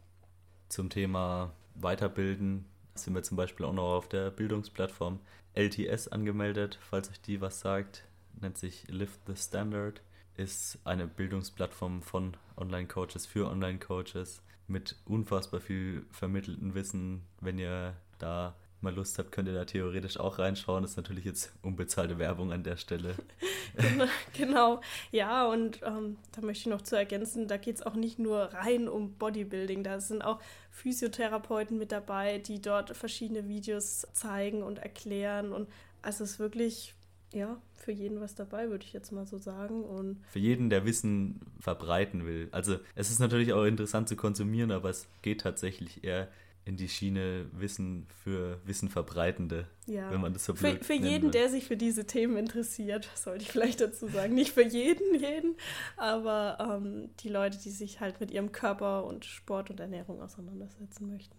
Zum 0.69 0.89
Thema 0.89 1.53
Weiterbilden 1.75 2.65
sind 2.95 3.13
wir 3.13 3.21
zum 3.21 3.37
Beispiel 3.37 3.65
auch 3.65 3.73
noch 3.73 3.95
auf 3.95 4.09
der 4.09 4.31
Bildungsplattform 4.31 5.19
LTS 5.53 6.07
angemeldet, 6.07 6.79
falls 6.81 7.09
euch 7.09 7.21
die 7.21 7.41
was 7.41 7.59
sagt 7.59 8.05
nennt 8.41 8.57
sich 8.57 8.87
Lift 8.87 9.19
the 9.27 9.35
Standard, 9.35 10.01
ist 10.37 10.79
eine 10.83 11.07
Bildungsplattform 11.07 12.01
von 12.01 12.35
Online-Coaches 12.57 13.25
für 13.25 13.49
Online-Coaches 13.49 14.41
mit 14.67 14.95
unfassbar 15.05 15.61
viel 15.61 16.05
vermitteltem 16.11 16.73
Wissen. 16.73 17.21
Wenn 17.39 17.59
ihr 17.59 17.95
da 18.19 18.55
mal 18.81 18.93
Lust 18.93 19.17
habt, 19.19 19.31
könnt 19.31 19.47
ihr 19.47 19.53
da 19.53 19.65
theoretisch 19.65 20.19
auch 20.19 20.39
reinschauen. 20.39 20.83
Das 20.83 20.91
ist 20.91 20.97
natürlich 20.97 21.25
jetzt 21.25 21.51
unbezahlte 21.61 22.19
Werbung 22.19 22.51
an 22.51 22.63
der 22.63 22.77
Stelle. 22.77 23.15
genau, 23.75 24.05
genau. 24.33 24.81
ja, 25.11 25.47
und 25.47 25.81
ähm, 25.83 26.17
da 26.31 26.41
möchte 26.41 26.61
ich 26.61 26.67
noch 26.67 26.81
zu 26.81 26.95
ergänzen, 26.95 27.47
da 27.47 27.57
geht 27.57 27.75
es 27.75 27.81
auch 27.83 27.95
nicht 27.95 28.19
nur 28.19 28.53
rein 28.53 28.87
um 28.87 29.13
Bodybuilding, 29.13 29.83
da 29.83 29.99
sind 29.99 30.21
auch 30.21 30.39
Physiotherapeuten 30.71 31.77
mit 31.77 31.91
dabei, 31.91 32.37
die 32.37 32.61
dort 32.61 32.95
verschiedene 32.95 33.47
Videos 33.47 34.07
zeigen 34.13 34.63
und 34.63 34.79
erklären. 34.79 35.51
Und 35.51 35.67
also 36.01 36.23
es 36.23 36.31
ist 36.31 36.39
wirklich 36.39 36.93
ja, 37.35 37.61
für 37.73 37.91
jeden 37.91 38.21
was 38.21 38.33
dabei, 38.33 38.69
würde 38.69 38.85
ich 38.85 38.93
jetzt 38.93 39.11
mal 39.11 39.27
so 39.27 39.37
sagen. 39.37 39.83
Und 39.83 40.23
für 40.27 40.39
jeden, 40.39 40.69
der 40.69 40.85
Wissen 40.85 41.41
verbreiten 41.59 42.25
will. 42.25 42.47
Also 42.51 42.77
es 42.95 43.11
ist 43.11 43.19
natürlich 43.19 43.53
auch 43.53 43.65
interessant 43.65 44.07
zu 44.07 44.15
konsumieren, 44.15 44.71
aber 44.71 44.89
es 44.89 45.07
geht 45.21 45.41
tatsächlich 45.41 46.03
eher 46.03 46.29
in 46.63 46.77
die 46.77 46.89
Schiene 46.89 47.45
Wissen 47.51 48.07
für 48.23 48.59
Wissen 48.65 48.89
verbreitende, 48.89 49.67
ja. 49.85 50.09
wenn 50.09 50.19
man 50.19 50.33
das 50.33 50.45
so 50.45 50.55
blöd 50.55 50.79
Für, 50.79 50.83
für 50.85 50.93
jeden, 50.93 51.25
will. 51.25 51.31
der 51.31 51.49
sich 51.49 51.65
für 51.65 51.77
diese 51.77 52.05
Themen 52.05 52.37
interessiert, 52.37 53.07
sollte 53.15 53.43
ich 53.43 53.51
vielleicht 53.51 53.81
dazu 53.81 54.07
sagen. 54.07 54.33
Nicht 54.33 54.51
für 54.51 54.65
jeden, 54.65 55.19
jeden, 55.19 55.55
aber 55.95 56.57
ähm, 56.59 57.09
die 57.19 57.29
Leute, 57.29 57.59
die 57.59 57.69
sich 57.69 57.99
halt 57.99 58.19
mit 58.19 58.31
ihrem 58.31 58.51
Körper 58.51 59.05
und 59.05 59.25
Sport 59.25 59.69
und 59.69 59.79
Ernährung 59.79 60.21
auseinandersetzen 60.21 61.07
möchten. 61.07 61.35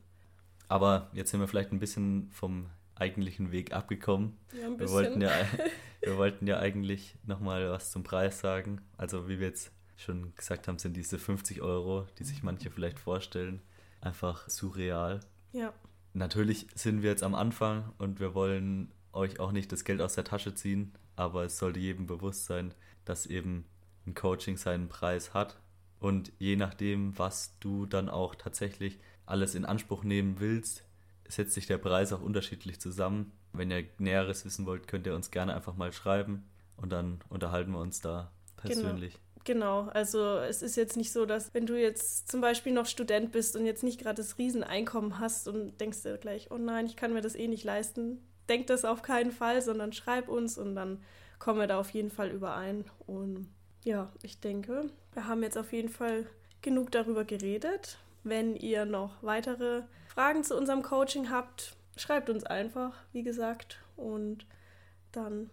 Aber 0.68 1.10
jetzt 1.12 1.32
sind 1.32 1.40
wir 1.40 1.48
vielleicht 1.48 1.72
ein 1.72 1.80
bisschen 1.80 2.28
vom 2.30 2.66
eigentlichen 2.96 3.52
Weg 3.52 3.72
abgekommen. 3.72 4.36
Ja, 4.52 4.66
ein 4.66 4.72
Wir 4.72 4.76
bisschen. 4.78 4.94
wollten 4.94 5.20
ja, 5.20 5.30
wir 6.02 6.16
wollten 6.16 6.46
ja 6.46 6.58
eigentlich 6.58 7.16
nochmal 7.24 7.70
was 7.70 7.90
zum 7.92 8.02
Preis 8.02 8.40
sagen. 8.40 8.80
Also 8.96 9.28
wie 9.28 9.38
wir 9.38 9.46
jetzt 9.48 9.70
schon 9.96 10.34
gesagt 10.34 10.68
haben, 10.68 10.78
sind 10.78 10.96
diese 10.96 11.18
50 11.18 11.62
Euro, 11.62 12.06
die 12.18 12.24
sich 12.24 12.42
manche 12.42 12.70
vielleicht 12.70 12.98
vorstellen, 12.98 13.60
einfach 14.00 14.48
surreal. 14.48 15.20
ja, 15.52 15.72
Natürlich 16.14 16.66
sind 16.74 17.02
wir 17.02 17.10
jetzt 17.10 17.22
am 17.22 17.34
Anfang 17.34 17.92
und 17.98 18.20
wir 18.20 18.34
wollen 18.34 18.90
euch 19.12 19.38
auch 19.38 19.52
nicht 19.52 19.70
das 19.70 19.84
Geld 19.84 20.00
aus 20.00 20.14
der 20.14 20.24
Tasche 20.24 20.54
ziehen, 20.54 20.94
aber 21.14 21.44
es 21.44 21.58
sollte 21.58 21.78
jedem 21.78 22.06
bewusst 22.06 22.46
sein, 22.46 22.72
dass 23.04 23.26
eben 23.26 23.66
ein 24.06 24.14
Coaching 24.14 24.56
seinen 24.56 24.88
Preis 24.88 25.34
hat. 25.34 25.58
Und 25.98 26.32
je 26.38 26.56
nachdem, 26.56 27.18
was 27.18 27.58
du 27.60 27.84
dann 27.84 28.08
auch 28.08 28.34
tatsächlich 28.34 28.98
alles 29.26 29.54
in 29.54 29.64
Anspruch 29.66 30.04
nehmen 30.04 30.40
willst, 30.40 30.85
setzt 31.28 31.54
sich 31.54 31.66
der 31.66 31.78
Preis 31.78 32.12
auch 32.12 32.22
unterschiedlich 32.22 32.80
zusammen. 32.80 33.32
Wenn 33.52 33.70
ihr 33.70 33.84
Näheres 33.98 34.44
wissen 34.44 34.66
wollt, 34.66 34.86
könnt 34.86 35.06
ihr 35.06 35.14
uns 35.14 35.30
gerne 35.30 35.54
einfach 35.54 35.76
mal 35.76 35.92
schreiben 35.92 36.48
und 36.76 36.90
dann 36.90 37.20
unterhalten 37.28 37.72
wir 37.72 37.80
uns 37.80 38.00
da 38.00 38.30
persönlich. 38.56 39.18
Genau, 39.44 39.82
also 39.94 40.38
es 40.38 40.60
ist 40.60 40.76
jetzt 40.76 40.96
nicht 40.96 41.12
so, 41.12 41.24
dass 41.24 41.54
wenn 41.54 41.66
du 41.66 41.80
jetzt 41.80 42.28
zum 42.28 42.40
Beispiel 42.40 42.72
noch 42.72 42.86
Student 42.86 43.30
bist 43.30 43.54
und 43.54 43.64
jetzt 43.64 43.84
nicht 43.84 44.00
gerade 44.00 44.16
das 44.16 44.38
Rieseneinkommen 44.38 45.20
hast 45.20 45.46
und 45.46 45.80
denkst 45.80 46.02
dir 46.02 46.18
gleich, 46.18 46.50
oh 46.50 46.58
nein, 46.58 46.86
ich 46.86 46.96
kann 46.96 47.12
mir 47.12 47.20
das 47.20 47.36
eh 47.36 47.46
nicht 47.46 47.62
leisten, 47.62 48.18
denk 48.48 48.66
das 48.66 48.84
auf 48.84 49.02
keinen 49.02 49.30
Fall, 49.30 49.62
sondern 49.62 49.92
schreib 49.92 50.28
uns 50.28 50.58
und 50.58 50.74
dann 50.74 51.00
kommen 51.38 51.60
wir 51.60 51.68
da 51.68 51.78
auf 51.78 51.90
jeden 51.90 52.10
Fall 52.10 52.30
überein. 52.30 52.86
Und 53.06 53.48
ja, 53.84 54.12
ich 54.22 54.40
denke, 54.40 54.90
wir 55.12 55.28
haben 55.28 55.44
jetzt 55.44 55.56
auf 55.56 55.72
jeden 55.72 55.90
Fall 55.90 56.26
genug 56.60 56.90
darüber 56.90 57.24
geredet. 57.24 57.98
Wenn 58.24 58.56
ihr 58.56 58.84
noch 58.84 59.22
weitere 59.22 59.82
Fragen 60.16 60.44
zu 60.44 60.56
unserem 60.56 60.82
Coaching 60.82 61.28
habt, 61.28 61.76
schreibt 61.98 62.30
uns 62.30 62.42
einfach, 62.42 62.94
wie 63.12 63.22
gesagt, 63.22 63.80
und 63.96 64.46
dann 65.12 65.50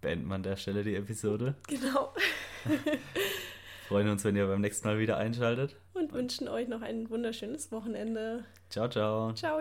Beenden 0.00 0.26
wir 0.26 0.34
an 0.34 0.42
der 0.42 0.56
Stelle 0.56 0.82
die 0.82 0.96
Episode. 0.96 1.54
genau. 1.68 2.12
Freuen 3.86 4.08
uns, 4.08 4.24
wenn 4.24 4.34
ihr 4.34 4.48
beim 4.48 4.62
nächsten 4.62 4.88
Mal 4.88 4.98
wieder 4.98 5.16
einschaltet. 5.16 5.76
und 5.94 6.12
wünschen 6.12 6.48
euch 6.48 6.66
noch 6.66 6.82
ein 6.82 7.08
wunderschönes 7.08 7.70
Wochenende. 7.70 8.44
Ciao, 8.68 8.88
ciao. 8.88 9.32
Ciao! 9.34 9.60